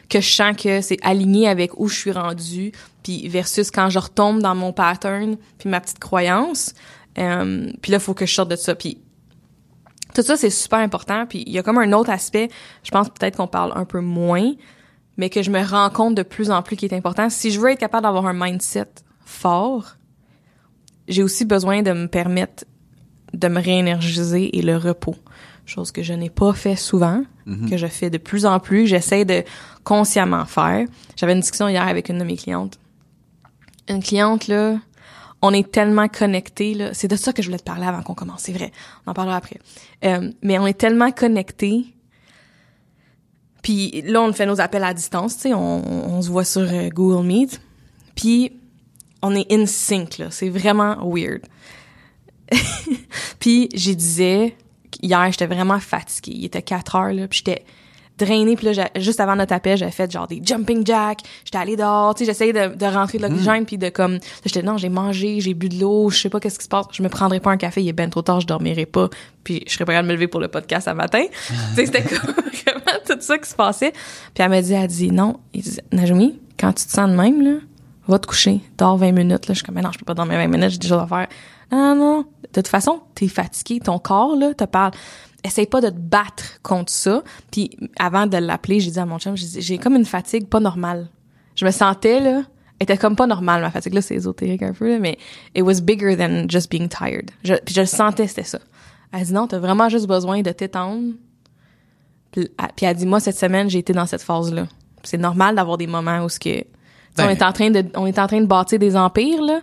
[0.08, 2.72] que je sens que c'est aligné avec où je suis rendue
[3.02, 6.74] puis versus quand je retombe dans mon pattern puis ma petite croyance.
[7.18, 8.74] Euh, puis là faut que je sorte de ça.
[8.74, 8.98] Puis
[10.14, 11.26] tout ça c'est super important.
[11.26, 12.48] Puis il y a comme un autre aspect
[12.82, 14.52] je pense peut-être qu'on parle un peu moins
[15.18, 17.28] mais que je me rends compte de plus en plus qui est important.
[17.30, 18.86] Si je veux être capable d'avoir un mindset
[19.24, 19.96] fort
[21.08, 22.64] j'ai aussi besoin de me permettre
[23.32, 25.16] de me réénergiser et le repos
[25.66, 27.22] chose que je n'ai pas fait souvent
[27.68, 29.44] que je fais de plus en plus j'essaie de
[29.84, 30.86] consciemment faire.
[31.16, 32.78] J'avais une discussion hier avec une de mes clientes.
[33.88, 34.78] Une cliente là
[35.42, 36.94] on est tellement connectés là.
[36.94, 38.72] C'est de ça que je voulais te parler avant qu'on commence c'est vrai.
[39.06, 39.60] On en parlera après.
[40.04, 41.84] Euh, mais on est tellement connectés.
[43.62, 46.62] Puis là on fait nos appels à distance tu sais on, on se voit sur
[46.62, 47.60] euh, Google Meet.
[48.16, 48.52] Puis
[49.26, 50.26] on est in sync là.
[50.30, 51.42] C'est vraiment weird.
[53.40, 54.56] Puis j'ai disais
[55.02, 56.36] hier j'étais vraiment fatiguée.
[56.36, 57.64] Il était 4 heures là puis j'étais
[58.18, 61.20] drainé puis là juste avant notre appel j'avais fait genre des jumping jacks.
[61.44, 62.14] J'étais allée dehors.
[62.14, 65.40] Tu sais j'essayais de, de rentrer de l'oxygène puis de comme j'étais non j'ai mangé
[65.40, 66.86] j'ai bu de l'eau je sais pas qu'est-ce qui se passe.
[66.92, 69.10] Je me prendrai pas un café il est ben trop tard je dormirai pas
[69.42, 71.24] puis je serais prête à me lever pour le podcast à matin.
[71.74, 73.92] Tu sais c'était comme vraiment tout ça qui se passait.
[73.92, 77.16] Puis elle m'a dit elle dit non il dit Najomi quand tu te sens de
[77.16, 77.58] même là
[78.08, 80.38] va te coucher dors 20 minutes là je suis comme non je peux pas dormir
[80.38, 81.28] 20 minutes j'ai des choses à faire
[81.72, 84.92] non non non de toute façon t'es fatigué ton corps là te parle
[85.46, 87.22] essaye pas de te battre contre ça.
[87.50, 91.08] Puis avant de l'appeler, j'ai dit à mon chum, j'ai comme une fatigue pas normale.
[91.54, 92.42] Je me sentais là,
[92.80, 95.16] était comme pas normale ma fatigue là, c'est ésotérique un peu là, mais
[95.54, 97.30] it was bigger than just being tired.
[97.42, 98.58] Je, puis je le sentais c'était ça.
[99.12, 101.14] Elle dit non, t'as vraiment juste besoin de t'étendre.
[102.32, 104.66] Puis, puis elle dit moi cette semaine j'ai été dans cette phase là.
[105.02, 106.64] C'est normal d'avoir des moments où ce que
[107.18, 109.60] on Ben- est en train de on est en train de bâtir des empires là.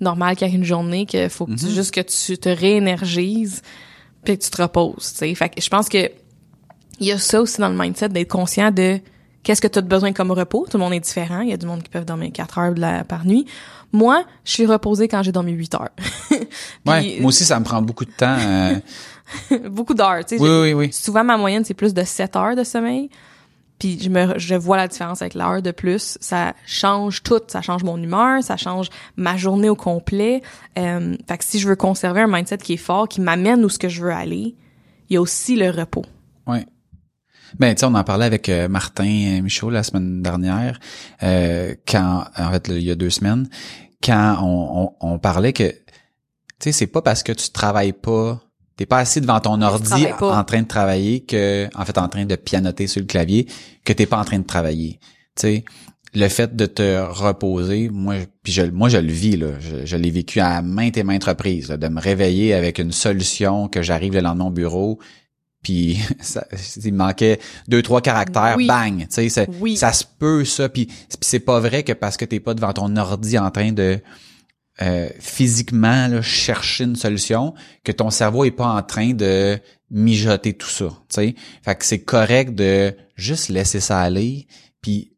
[0.00, 3.62] Normal qu'il y ait une journée que faut que tu, juste que tu te réénergises
[4.24, 5.34] puis que tu te reposes, tu sais.
[5.34, 6.10] Fait que je pense que
[7.00, 8.98] il y a ça aussi dans le mindset d'être conscient de
[9.42, 10.66] qu'est-ce que tu as besoin comme repos.
[10.70, 11.40] Tout le monde est différent.
[11.40, 13.46] Il y a du monde qui peuvent dormir 4 heures de la- par nuit.
[13.92, 15.88] Moi, je suis reposée quand j'ai dormi 8 heures.
[16.86, 18.36] Ouais, moi aussi, ça me prend beaucoup de temps.
[18.38, 18.74] euh,
[19.70, 20.42] beaucoup d'heures, tu sais.
[20.42, 20.92] oui, oui, oui.
[20.92, 23.08] Souvent, ma moyenne, c'est plus de 7 heures de sommeil.
[23.82, 26.16] Puis je me je vois la différence avec l'heure de plus.
[26.20, 27.40] Ça change tout.
[27.48, 30.40] Ça change mon humeur, ça change ma journée au complet.
[30.78, 33.68] Euh, fait que si je veux conserver un mindset qui est fort, qui m'amène où
[33.68, 34.54] ce que je veux aller,
[35.08, 36.04] il y a aussi le repos.
[36.46, 36.64] Ouais.
[37.58, 40.78] Ben, tu on en parlait avec euh, Martin Michaud la semaine dernière,
[41.24, 43.48] euh, quand, en fait, il y a deux semaines,
[44.00, 45.74] quand on, on, on parlait que, tu
[46.60, 48.40] sais, c'est pas parce que tu travailles pas,
[48.82, 52.24] t'es pas assis devant ton ordi en train de travailler que, en fait, en train
[52.24, 53.46] de pianoter sur le clavier,
[53.84, 54.98] que t'es pas en train de travailler.
[55.36, 55.64] Tu sais,
[56.14, 59.96] le fait de te reposer, moi, puis je, moi je le vis là, je, je
[59.96, 63.82] l'ai vécu à maintes et maintes reprises, là, de me réveiller avec une solution que
[63.82, 64.98] j'arrive le lendemain au bureau,
[65.62, 66.44] puis ça,
[66.84, 68.66] il manquait deux trois caractères, Oui.
[68.66, 69.76] bang, tu sais, ça, Oui.
[69.76, 72.72] ça se peut ça, puis puis c'est pas vrai que parce que t'es pas devant
[72.72, 74.00] ton ordi en train de
[74.80, 77.54] euh, physiquement chercher une solution,
[77.84, 79.58] que ton cerveau est pas en train de
[79.90, 81.34] mijoter tout ça, tu sais.
[81.62, 84.46] Fait que c'est correct de juste laisser ça aller,
[84.80, 85.12] puis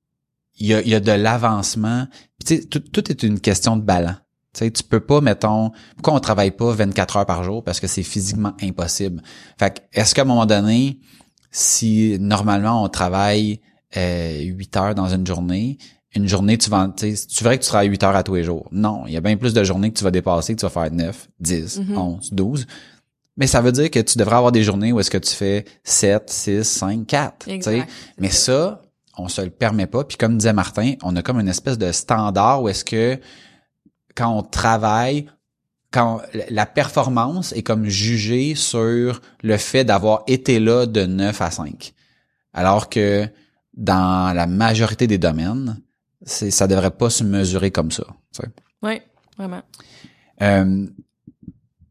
[0.57, 2.07] il y a, y a de l'avancement.
[2.45, 4.17] Tout est une question de balance.
[4.53, 7.65] Tu sais, tu peux pas, mettons, pourquoi on travaille pas 24 heures par jour?
[7.65, 9.23] Parce que c'est physiquement impossible?
[9.59, 11.01] Fait que, est-ce qu'à un moment donné,
[11.51, 13.61] si normalement on travaille
[13.97, 15.79] euh, 8 heures dans une journée,
[16.15, 18.35] une journée, tu vas, tu sais, tu verrais que tu travailles 8 heures à tous
[18.37, 18.69] les jours.
[18.73, 20.71] Non, il y a bien plus de journées que tu vas dépasser, que tu vas
[20.71, 21.99] faire 9, 10, Mhm.
[21.99, 22.67] 11, 12.
[23.37, 25.65] Mais ça veut dire que tu devrais avoir des journées où est-ce que tu fais
[25.83, 27.39] 7, 6, 5, 4.
[27.41, 27.55] tu sais.
[27.57, 27.91] Exact.
[28.19, 28.83] Mais ça,
[29.19, 30.05] on se le permet pas.
[30.05, 33.19] Puis comme disait Martin, on a comme une espèce de standard où est-ce que
[34.15, 35.27] quand on travaille,
[35.91, 41.51] quand la performance est comme jugée sur le fait d'avoir été là de 9 à
[41.51, 41.93] 5.
[42.53, 43.29] Alors que
[43.77, 45.81] dans la majorité des domaines,
[46.25, 48.05] c'est ça devrait pas se mesurer comme ça.
[48.35, 48.49] tu sais.
[48.83, 49.01] Oui,
[49.39, 49.63] vraiment.
[50.43, 50.87] Euh,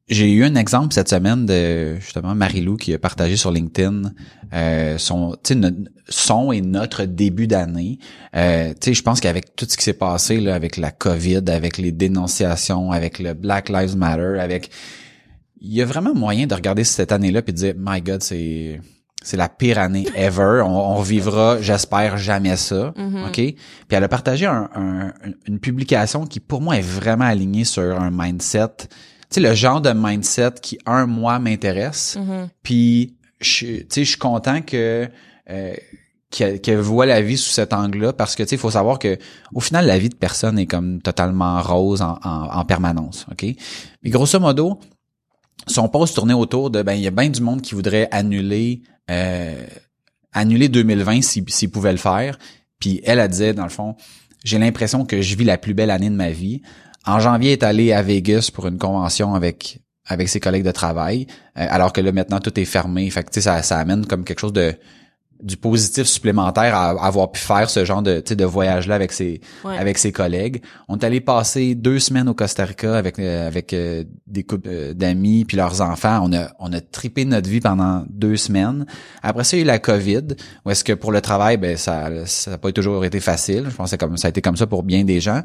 [0.10, 4.12] j'ai eu un exemple cette semaine de justement Marilou qui a partagé sur LinkedIn
[4.54, 5.70] euh, son, tu sais, no-
[6.10, 8.00] son et notre début d'année.
[8.36, 11.44] Euh, tu sais, je pense qu'avec tout ce qui s'est passé là, avec la COVID,
[11.48, 14.70] avec les dénonciations, avec le Black Lives Matter, avec
[15.62, 18.82] il y a vraiment moyen de regarder cette année-là puis de dire My God, c'est
[19.24, 20.62] c'est la pire année ever.
[20.66, 22.94] On, on revivra, j'espère, jamais ça.
[22.96, 23.24] Mhm.
[23.28, 23.34] OK?
[23.34, 23.56] Puis
[23.90, 25.14] elle a partagé un- un-
[25.48, 28.68] une publication qui, pour moi, est vraiment alignée sur un mindset.
[28.78, 28.86] Tu
[29.30, 32.18] sais, le genre de mindset qui, un, moi, m'intéresse.
[32.20, 32.50] Mhm.
[32.62, 35.08] Puis, je, tu sais, je suis content que...
[35.50, 35.74] euh,
[36.32, 39.20] qu'elle voit la vie sous cet angle-là parce que tu sais il faut savoir que
[39.54, 43.46] au final la vie de personne est comme totalement rose en, en, en permanence ok?
[44.02, 44.80] Mais grosso modo
[45.68, 48.82] son post tournait autour de ben il y a bien du monde qui voudrait annuler
[49.10, 49.66] euh,
[50.32, 52.38] annuler 2020 s'il s'il pouvait le faire.
[52.80, 53.96] Puis elle a disait dans le fond
[54.44, 56.62] j'ai l'impression que je vis la plus belle année de ma vie.
[57.06, 60.72] En janvier elle est allée à Vegas pour une convention avec avec ses collègues de
[60.72, 61.28] travail
[61.58, 63.10] euh, alors que là maintenant tout est fermé.
[63.10, 64.76] Fait que ça, ça amène comme quelque chose de
[65.44, 69.12] du positif supplémentaire à, à avoir pu faire ce genre de de voyage là avec
[69.12, 69.78] ses Ouais.
[69.78, 70.64] avec ses collègues.
[70.88, 74.70] On est allé passer deux semaines au Costa Rica avec euh, avec euh, des couples
[74.72, 76.22] euh, d'amis puis leurs enfants.
[76.24, 78.86] On a on a tripé notre vie pendant deux semaines.
[79.22, 80.28] Après ça, il y a eu la COVID.
[80.66, 83.66] Où est-ce que pour le travail, ben ça ça n'a pas toujours été facile.
[83.70, 85.42] Je pense que comme ça a été comme ça pour bien des gens.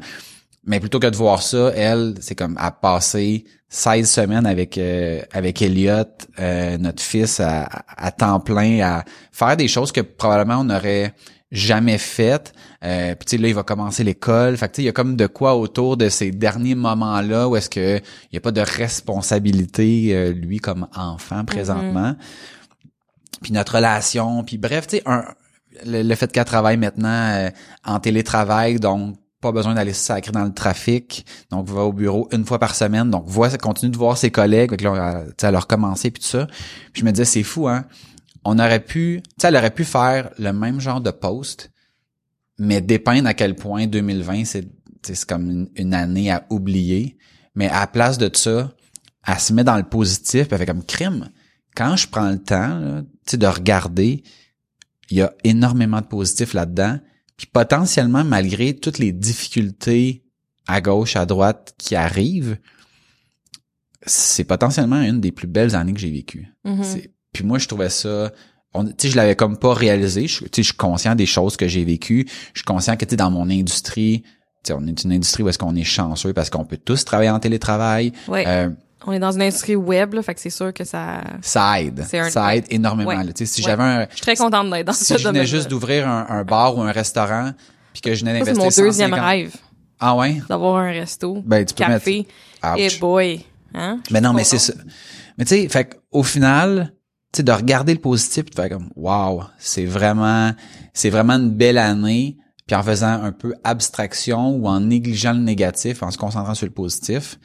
[0.69, 5.21] Mais plutôt que de voir ça, elle, c'est comme à passer 16 semaines avec euh,
[5.33, 6.03] avec Elliot,
[6.39, 7.63] euh, notre fils, à,
[7.97, 11.13] à- temps plein, à faire des choses que probablement on n'aurait
[11.51, 12.53] jamais faites.
[12.83, 14.57] Euh, Puis tu sais, là, il va commencer l'école.
[14.57, 17.47] Fait que tu sais, il y a comme de quoi autour de ces derniers moments-là
[17.49, 22.15] où est-ce que il y a pas de responsabilité, euh, lui, comme enfant présentement.
[23.41, 25.25] puis notre relation, puis bref, tu sais, un,
[25.85, 27.49] le, le fait qu'elle travaille maintenant euh,
[27.85, 32.27] en télétravail, donc pas besoin d'aller se sacrer dans le trafic, donc va au bureau
[32.31, 35.59] une fois par semaine, donc voit, continue de voir ses collègues, avec là, elle a
[35.59, 36.47] recommencé puis tout ça.
[36.93, 37.85] Puis je me disais c'est fou hein,
[38.43, 41.71] on aurait pu, tu sais, elle aurait pu faire le même genre de post,
[42.57, 44.67] mais dépeindre à quel point 2020 c'est
[45.01, 47.17] c'est comme une, année à oublier,
[47.55, 48.71] mais à la place de ça,
[49.25, 51.29] elle se met dans le positif, puis elle fait comme crime.
[51.75, 54.23] Quand je prends le temps, tu sais, de regarder,
[55.09, 56.99] il y a énormément de positifs là-dedans.
[57.39, 60.25] Puis potentiellement, malgré toutes les difficultés
[60.67, 62.57] à gauche, à droite qui arrivent,
[64.05, 66.47] c'est potentiellement une des plus belles années que j'ai vécues.
[66.65, 66.83] Mhm.
[66.83, 68.31] C'est- Puis moi, je trouvais ça...
[68.73, 70.27] on- Tu sais, je l'avais comme pas réalisé.
[70.27, 72.27] Je, tu sais, je suis conscient des choses que j'ai vécues.
[72.53, 74.29] Je suis conscient que, tu sais, dans mon industrie, tu
[74.67, 77.29] sais, on est une industrie où est-ce qu'on est chanceux parce qu'on peut tous travailler
[77.29, 78.11] en télétravail.
[78.47, 78.69] Euh,
[79.05, 81.21] On est dans une industrie web, là, fait que c'est sûr que ça.
[81.41, 82.05] ça aide.
[82.09, 83.09] C'est un- Ça aide énormément.
[83.09, 83.23] Ouais.
[83.23, 83.31] là.
[83.33, 83.67] Tu si Ouais.
[83.69, 84.01] j'avais un...
[84.09, 85.45] Je suis très contente d'être dans Si ce je venais domaine.
[85.47, 87.51] juste d'ouvrir un, un bar ou un restaurant,
[87.93, 89.55] puis que je venais Ça, c'est d'investir mon deuxième 150 rêve,
[89.99, 90.41] Ah ouais?
[90.49, 92.27] d'avoir un resto, Ben, tu peux café.
[92.63, 92.77] mettre...
[92.77, 92.99] Et Ouch.
[92.99, 93.99] boy, hein?
[94.11, 94.73] Mais non, mais c'est ça.
[95.37, 96.91] Mais tu sais, fait au final,
[97.31, 100.51] tu sais, de regarder le positif, de faire comme, wow, c'est vraiment,
[100.93, 102.35] c'est vraiment une belle année.
[102.67, 106.67] Puis en faisant un peu abstraction ou en négligeant le négatif, en se concentrant sur
[106.67, 107.39] le positif,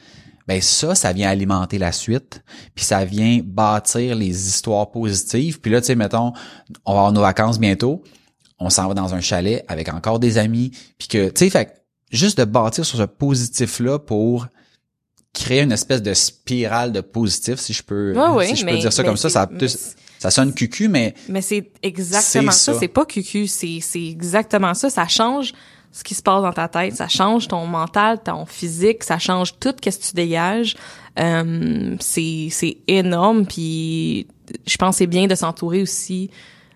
[0.47, 2.43] ben ça, ça vient alimenter la suite,
[2.75, 5.59] puis ça vient bâtir les histoires positives.
[5.59, 6.33] Puis là, tu sais, mettons,
[6.85, 8.03] on va avoir nos vacances bientôt,
[8.59, 11.83] on s'en va dans un chalet avec encore des amis, puis que, tu sais, fait
[12.11, 14.47] juste de bâtir sur ce positif-là pour
[15.33, 18.13] créer une espèce de spirale de positif, si je peux,
[18.45, 19.49] si je peux dire ça comme ça, ça,
[20.19, 22.73] ça sonne cucu, mais Mais c'est exactement ça.
[22.73, 22.79] ça.
[22.79, 24.89] C'est pas cucu, c'est c'est exactement ça.
[24.89, 25.53] Ça change
[25.95, 29.57] ce qui se passe dans ta tête, ça change ton mental, ton physique, ça change
[29.61, 30.75] tout qu'est-ce que tu dégages.
[31.17, 34.27] Euh, c'est c'est énorme puis
[34.67, 36.29] je pense que c'est bien de s'entourer aussi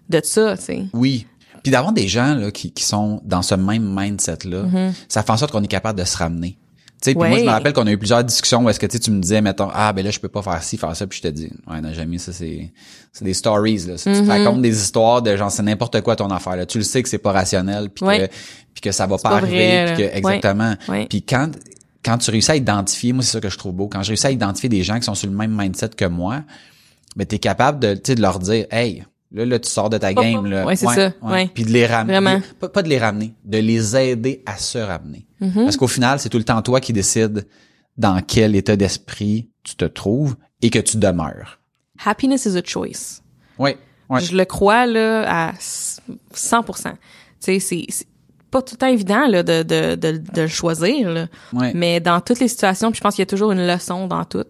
[0.08, 0.86] de ça, tu sais.
[0.94, 1.28] oui.
[1.62, 4.64] Puis d'avoir des gens là, qui, qui sont dans ce même mindset-là,
[5.10, 6.58] ça fait en sorte qu'on est capable de se ramener.
[7.02, 8.86] Tu sais, puis moi, je me rappelle qu'on a eu plusieurs discussions où est-ce que
[8.86, 10.94] tu sais, tu me disais, mettons, ah, ben là, je peux pas faire ci, faire
[10.96, 12.74] ça, puis je te dis, ouais, non, jamais, ça, c'est,
[13.14, 13.98] c'est des stories, là.
[13.98, 14.26] Ça, Tu Mm-hmm.
[14.26, 16.66] te racontes des histoires de genre, c'est n'importe quoi ton affaire, là.
[16.66, 18.28] Tu le sais que c'est pas rationnel, puis Ouais.
[18.28, 18.34] que,
[18.74, 20.76] puis que ça va pas pas arriver, puis que, exactement.
[21.10, 21.50] Puis quand,
[22.04, 24.28] quand tu réussis à identifier, moi, c'est ça que je trouve beau, quand je réussis
[24.28, 26.42] à identifier des gens qui sont sur le même mindset que moi,
[27.16, 30.46] ben, t'es capable de, de leur dire, hey, là, là, tu sors de ta game,
[30.46, 30.66] là.
[30.66, 31.50] ouais, c'est ça, ouais.
[31.54, 32.14] Puis de les ramener.
[32.14, 32.42] Vraiment.
[32.60, 35.26] Pas, pas de les ramener, de les aider à se ramener.
[35.42, 35.64] Mm-hmm.
[35.64, 37.48] Parce qu'au final, c'est tout le temps toi qui décides
[37.98, 41.60] dans quel état d'esprit tu te trouves et que tu demeures.
[42.04, 43.22] Happiness is a choice.
[43.58, 43.72] Oui.
[44.10, 44.22] Ouais.
[44.22, 46.94] Je le crois là à 100%.
[47.42, 48.08] Tu sais, c'est
[48.50, 51.28] pas tout le temps évident là de de de, de le choisir là.
[51.54, 51.72] Ouais.
[51.76, 54.26] Mais dans toutes les situations, puis je pense qu'il y a toujours une leçon dans
[54.26, 54.46] tout.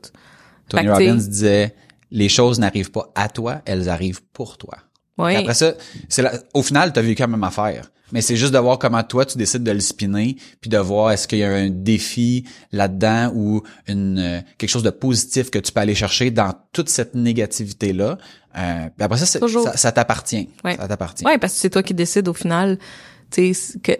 [0.69, 1.75] Tony Robbins disait,
[2.11, 4.77] les choses n'arrivent pas à toi, elles arrivent pour toi.
[5.17, 5.35] Oui.
[5.35, 5.73] Après ça,
[6.07, 7.91] c'est la- au final, tu as vécu la même affaire.
[8.11, 11.11] Mais c'est juste de voir comment toi, tu décides de le spinner, puis de voir
[11.11, 15.59] est-ce qu'il y a un défi là-dedans ou une euh, quelque chose de positif que
[15.59, 18.17] tu peux aller chercher dans toute cette négativité-là.
[18.57, 19.63] Euh, puis après ça, c'est- Toujours.
[19.63, 20.49] ça, ça t'appartient.
[20.63, 20.75] Ouais.
[20.77, 21.23] Ça t'appartient.
[21.25, 22.79] Ouais, parce que c'est toi qui décides au final,
[23.29, 23.53] tu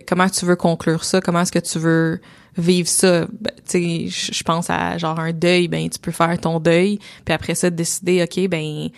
[0.08, 2.20] comment tu veux conclure ça, comment est-ce que tu veux
[2.60, 3.26] vivre ça.
[3.40, 7.00] Ben, tu sais, je pense à genre un deuil, ben tu peux faire ton deuil,
[7.26, 8.90] puis après ça décider, ok, ben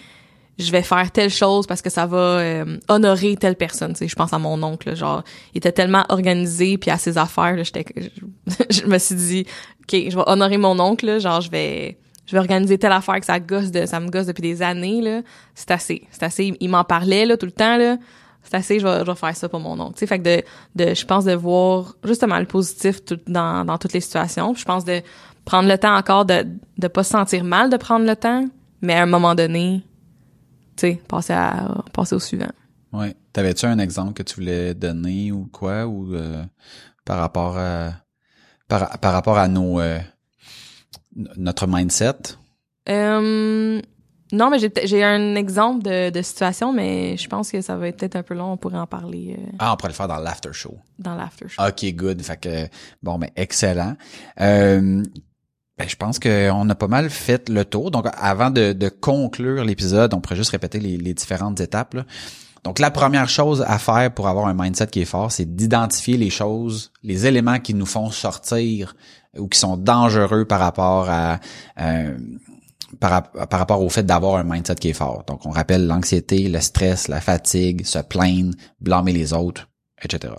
[0.57, 3.93] je vais faire telle chose parce que ça va euh, honorer telle personne.
[3.93, 6.97] Tu sais, je pense à mon oncle, là, genre il était tellement organisé puis à
[6.97, 9.45] ses affaires, là, j'étais, je, je me suis dit,
[9.81, 11.97] ok, je vais honorer mon oncle, là, genre je vais
[12.27, 15.01] je vais organiser telle affaire que ça gosse de ça me gosse depuis des années
[15.01, 15.21] là
[15.53, 17.97] c'est assez c'est assez il m'en parlait là tout le temps là
[18.43, 20.23] c'est assez je vais, je vais faire ça pour mon oncle tu sais fait que
[20.23, 20.43] de
[20.75, 24.61] de je pense de voir justement le positif tout, dans dans toutes les situations Puis
[24.61, 25.01] je pense de
[25.45, 26.45] prendre le temps encore de
[26.77, 28.45] de pas se sentir mal de prendre le temps
[28.81, 29.83] mais à un moment donné
[30.75, 32.51] tu sais passer à passer au suivant
[32.91, 33.15] Ouais.
[33.33, 36.43] T'avais-tu un exemple que tu voulais donner ou quoi ou euh,
[37.05, 37.91] par rapport à
[38.67, 39.99] par, par rapport à nos euh,
[41.15, 42.35] notre mindset?
[42.89, 43.81] Euh,
[44.31, 47.97] non, mais j'ai un exemple de, de situation, mais je pense que ça va être
[47.97, 48.53] peut-être un peu long.
[48.53, 50.77] On pourrait en parler euh, Ah, on pourrait le faire dans l'after show.
[50.99, 51.61] dans l'after show.
[51.67, 52.21] OK, good.
[52.21, 52.67] Fait que
[53.03, 53.95] bon, ben excellent.
[54.39, 55.03] Euh,
[55.77, 57.91] ben, je pense qu'on a pas mal fait le tour.
[57.91, 61.93] Donc, avant de, de conclure l'épisode, on pourrait juste répéter les, les différentes étapes.
[61.95, 62.05] là.
[62.63, 66.17] Donc, la première chose à faire pour avoir un mindset qui est fort, c'est d'identifier
[66.17, 68.95] les choses, les éléments qui nous font sortir
[69.35, 71.39] ou qui sont dangereux par rapport à
[71.79, 72.15] euh,
[72.99, 75.23] par, par rapport au fait d'avoir un mindset qui est fort.
[75.27, 79.67] Donc, on rappelle l'anxiété, le stress, la fatigue, se plaindre, blâmer les autres,
[80.01, 80.33] etc.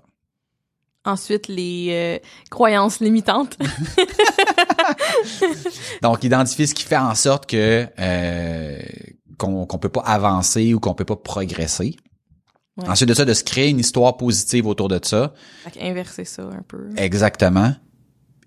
[1.05, 2.19] Ensuite, les euh,
[2.51, 3.59] croyances limitantes.
[6.03, 8.81] Donc, identifier ce qui fait en sorte que euh,
[9.37, 11.97] qu'on qu'on peut pas avancer ou qu'on peut pas progresser.
[12.77, 12.89] Ouais.
[12.89, 15.35] Ensuite de ça, de se créer une histoire positive autour de ça.
[15.65, 16.89] Fait inverser ça un peu.
[16.97, 17.75] Exactement.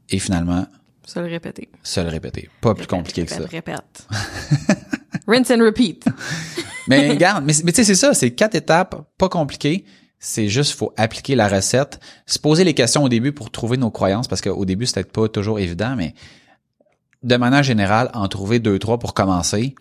[0.10, 0.66] Et finalement,
[1.06, 1.70] Se le répéter.
[1.84, 2.50] se le répéter.
[2.62, 3.38] Pas plus compliqué que ça.
[3.38, 4.08] Répète, répète.
[5.28, 6.06] Rinse and repeat.
[6.88, 9.86] Mais regarde, mais, mais tu sais, c'est ça, c'est quatre étapes, pas compliquées.
[10.20, 13.90] C'est juste, faut appliquer la recette, se poser les questions au début pour trouver nos
[13.90, 16.14] croyances, parce qu'au début, c'est peut-être pas toujours évident, mais
[17.24, 19.74] de manière générale, en trouver deux, trois pour commencer.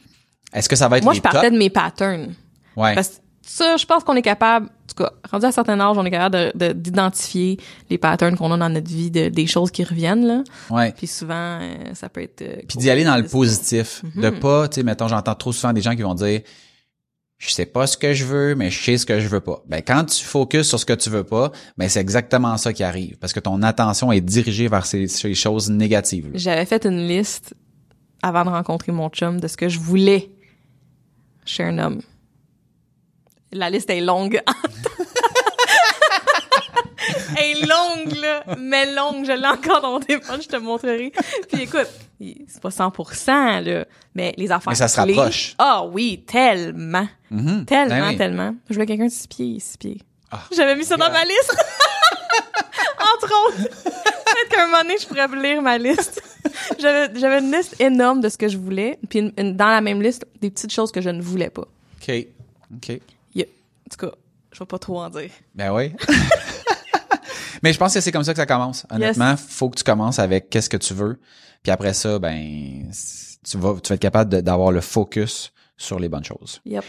[0.54, 2.34] Est-ce que ça va être Moi, les je partais de mes patterns.
[2.76, 2.94] Ouais.
[2.94, 5.96] Parce ça, je pense qu'on est capable, en tout cas, rendu à un certain âge,
[5.98, 7.58] on est capable de- de- d'identifier
[7.90, 10.44] les patterns qu'on a dans notre vie, de- des choses qui reviennent, là.
[10.70, 10.92] ouais.
[10.92, 12.42] Puis souvent, euh, ça peut être...
[12.42, 14.02] euh, Puis d'y aller dans le positif.
[14.16, 14.40] De Mhm.
[14.40, 16.40] pas, tu sais, mettons, j'entends trop souvent des gens qui vont dire,
[17.38, 19.62] je sais pas ce que je veux, mais je sais ce que je veux pas.
[19.66, 22.82] Ben, quand tu focuses sur ce que tu veux pas, ben, c'est exactement ça qui
[22.84, 23.18] arrive.
[23.18, 26.30] Parce que ton attention est dirigée vers ces, ces choses négatives.
[26.34, 27.54] J'avais fait une liste
[28.22, 30.30] avant de rencontrer mon chum de ce que je voulais
[31.44, 32.00] chez un homme.
[33.54, 34.40] La liste est longue.
[37.36, 38.44] Elle est longue, là.
[38.58, 39.24] Mais longue.
[39.24, 41.12] Je l'ai encore dans mon téléphone, je te montrerai.
[41.52, 41.88] Puis écoute,
[42.20, 43.84] c'est pas 100%, là.
[44.14, 45.54] Mais les affaires Mais ça se rapproche.
[45.58, 47.06] Ah oui, tellement.
[47.30, 47.64] Mhm.
[47.66, 48.16] Tellement, Ben oui.
[48.16, 48.54] tellement.
[48.68, 49.98] Je voulais quelqu'un de six pieds, six pieds.
[50.30, 50.40] Ah.
[50.54, 51.56] J'avais mis ça dans ma liste.
[52.98, 53.68] Entre autres.
[53.84, 56.22] Peut-être qu'un moment donné, je pourrais lire ma liste.
[56.78, 58.98] J'avais, j'avais une liste énorme de ce que je voulais.
[59.08, 61.62] Puis une- une- dans la même liste, des petites choses que je ne voulais pas.
[61.62, 62.26] OK.
[62.76, 63.00] OK.
[63.96, 64.12] Tout cas,
[64.52, 65.30] je vais pas trop en dire.
[65.54, 65.94] Ben oui.
[67.62, 68.86] Mais je pense que c'est comme ça que ça commence.
[68.90, 71.20] Honnêtement, faut que tu commences avec qu'est-ce que tu veux.
[71.62, 72.90] Puis après ça, ben,
[73.48, 76.60] tu vas, tu vas être capable d'avoir le focus sur les bonnes choses.
[76.64, 76.84] Yep.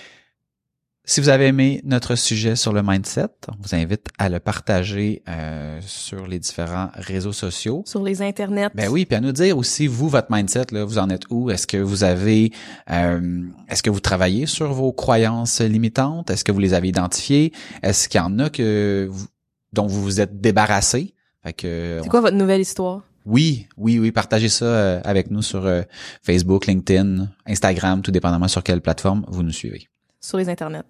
[1.08, 5.22] Si vous avez aimé notre sujet sur le mindset, on vous invite à le partager
[5.30, 7.84] euh, sur les différents réseaux sociaux.
[7.86, 8.70] Sur les internets.
[8.74, 11.52] Ben oui, puis à nous dire aussi vous votre mindset là, vous en êtes où?
[11.52, 12.52] Est-ce que vous avez
[12.90, 16.32] euh, est-ce que vous travaillez sur vos croyances limitantes?
[16.32, 17.52] Est-ce que vous les avez identifiées?
[17.84, 19.28] Est-ce qu'il y en a que vous-
[19.74, 21.14] dont vous vous êtes débarrassé?
[21.44, 23.04] Fait que C'est quoi votre nouvelle histoire?
[23.28, 25.84] oui, oui, oui, partagez ça euh, avec nous sur euh,
[26.24, 29.88] Facebook, LinkedIn, Instagram, tout dépendamment sur quelle plateforme vous nous suivez.
[30.26, 30.84] Sur les internets.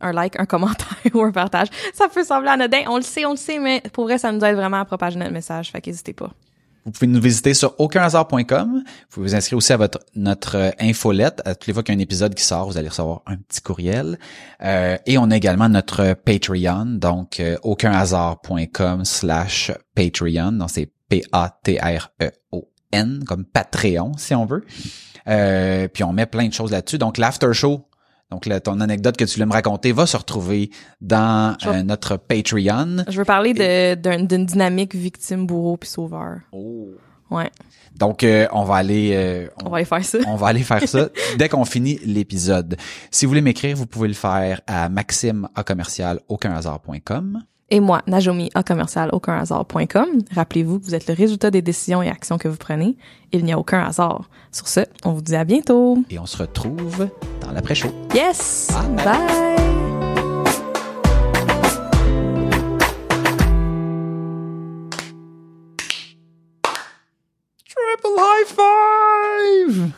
[0.00, 1.68] Un like, un commentaire ou un partage.
[1.92, 2.84] Ça peut sembler anodin.
[2.88, 5.18] On le sait, on le sait, mais pour vrai, ça nous aide vraiment à propager
[5.18, 5.70] notre message.
[5.70, 6.30] Fait qu'hésitez pas.
[6.86, 8.72] Vous pouvez nous visiter sur aucunhasard.com.
[8.72, 11.42] Vous pouvez vous inscrire aussi à votre notre euh, infolette.
[11.44, 13.36] À toutes les fois qu'il y a un épisode qui sort, vous allez recevoir un
[13.36, 14.18] petit courriel.
[14.62, 20.52] Euh, et on a également notre Patreon, donc euh, aucunhasard.com slash Patreon.
[20.52, 22.04] Donc c'est P-A-T-R-E-O-N,
[23.26, 24.64] comme Patreon, si on veut.
[25.28, 26.98] Euh, puis on met plein de choses là-dessus.
[26.98, 27.86] Donc l'after show,
[28.30, 30.70] donc là, ton anecdote que tu voulais me raconter va se retrouver
[31.00, 33.04] dans euh, notre Patreon.
[33.08, 33.54] Je veux parler
[33.96, 36.40] d'une dynamique victime, bourreau puis sauveur.
[37.30, 37.50] Ouais,
[37.96, 40.18] Donc euh, on va aller euh, on va aller faire ça.
[40.26, 41.08] On va aller faire ça
[41.38, 42.76] dès qu'on finit l'épisode.
[43.12, 47.44] Si vous voulez m'écrire, vous pouvez le faire à maxime à commercial aucunhasard.com.
[47.72, 50.08] Et moi, Najomi à commercial aucunhasard.com.
[50.34, 52.96] Rappelez-vous que vous êtes le résultat des décisions et actions que vous prenez.
[53.30, 54.28] Il n'y a aucun hasard.
[54.50, 55.98] Sur ce, on vous dit à bientôt.
[56.10, 57.08] Et on se retrouve
[57.40, 57.90] dans l'après-show.
[58.12, 58.70] Yes!
[58.72, 59.04] Bye.
[59.04, 59.56] Bye.
[67.68, 69.90] Triple high five!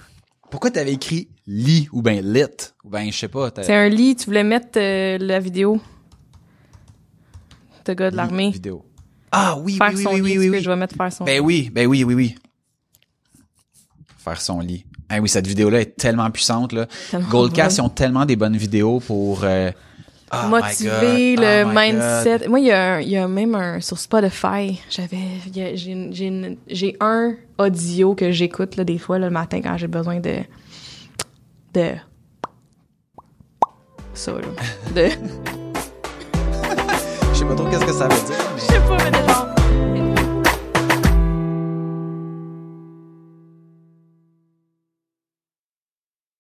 [0.51, 2.45] Pourquoi t'avais écrit lit ou ben lit?
[2.85, 3.51] Ou ben, je sais pas.
[3.63, 5.81] C'est un lit, tu voulais mettre euh, la vidéo
[7.85, 8.51] de gars de l'armée.
[8.51, 8.85] Vidéo.
[9.31, 11.13] Ah oui, Faire oui, oui, son oui, lit, oui, oui, que je vais mettre faire
[11.13, 12.35] son Ben oui, ben oui, oui, oui.
[14.19, 14.85] Faire son lit.
[15.09, 16.87] Ah oui, cette vidéo-là est tellement puissante, là.
[17.11, 19.71] Tellement Goldcast, ils ont tellement des bonnes vidéos pour, euh,
[20.33, 22.49] oh motiver God, le oh mindset.
[22.49, 24.81] Moi, il y, a il y a même un sur Spotify.
[24.91, 29.89] J'avais, j'ai, j'ai, un audio que j'écoute là des fois là, le matin quand j'ai
[29.89, 30.39] besoin de,
[31.75, 31.93] de
[34.15, 34.41] ça là,
[34.95, 35.62] de,
[37.57, 39.52] Trop qu'est-ce que ça veut dire, je sais pas mais genre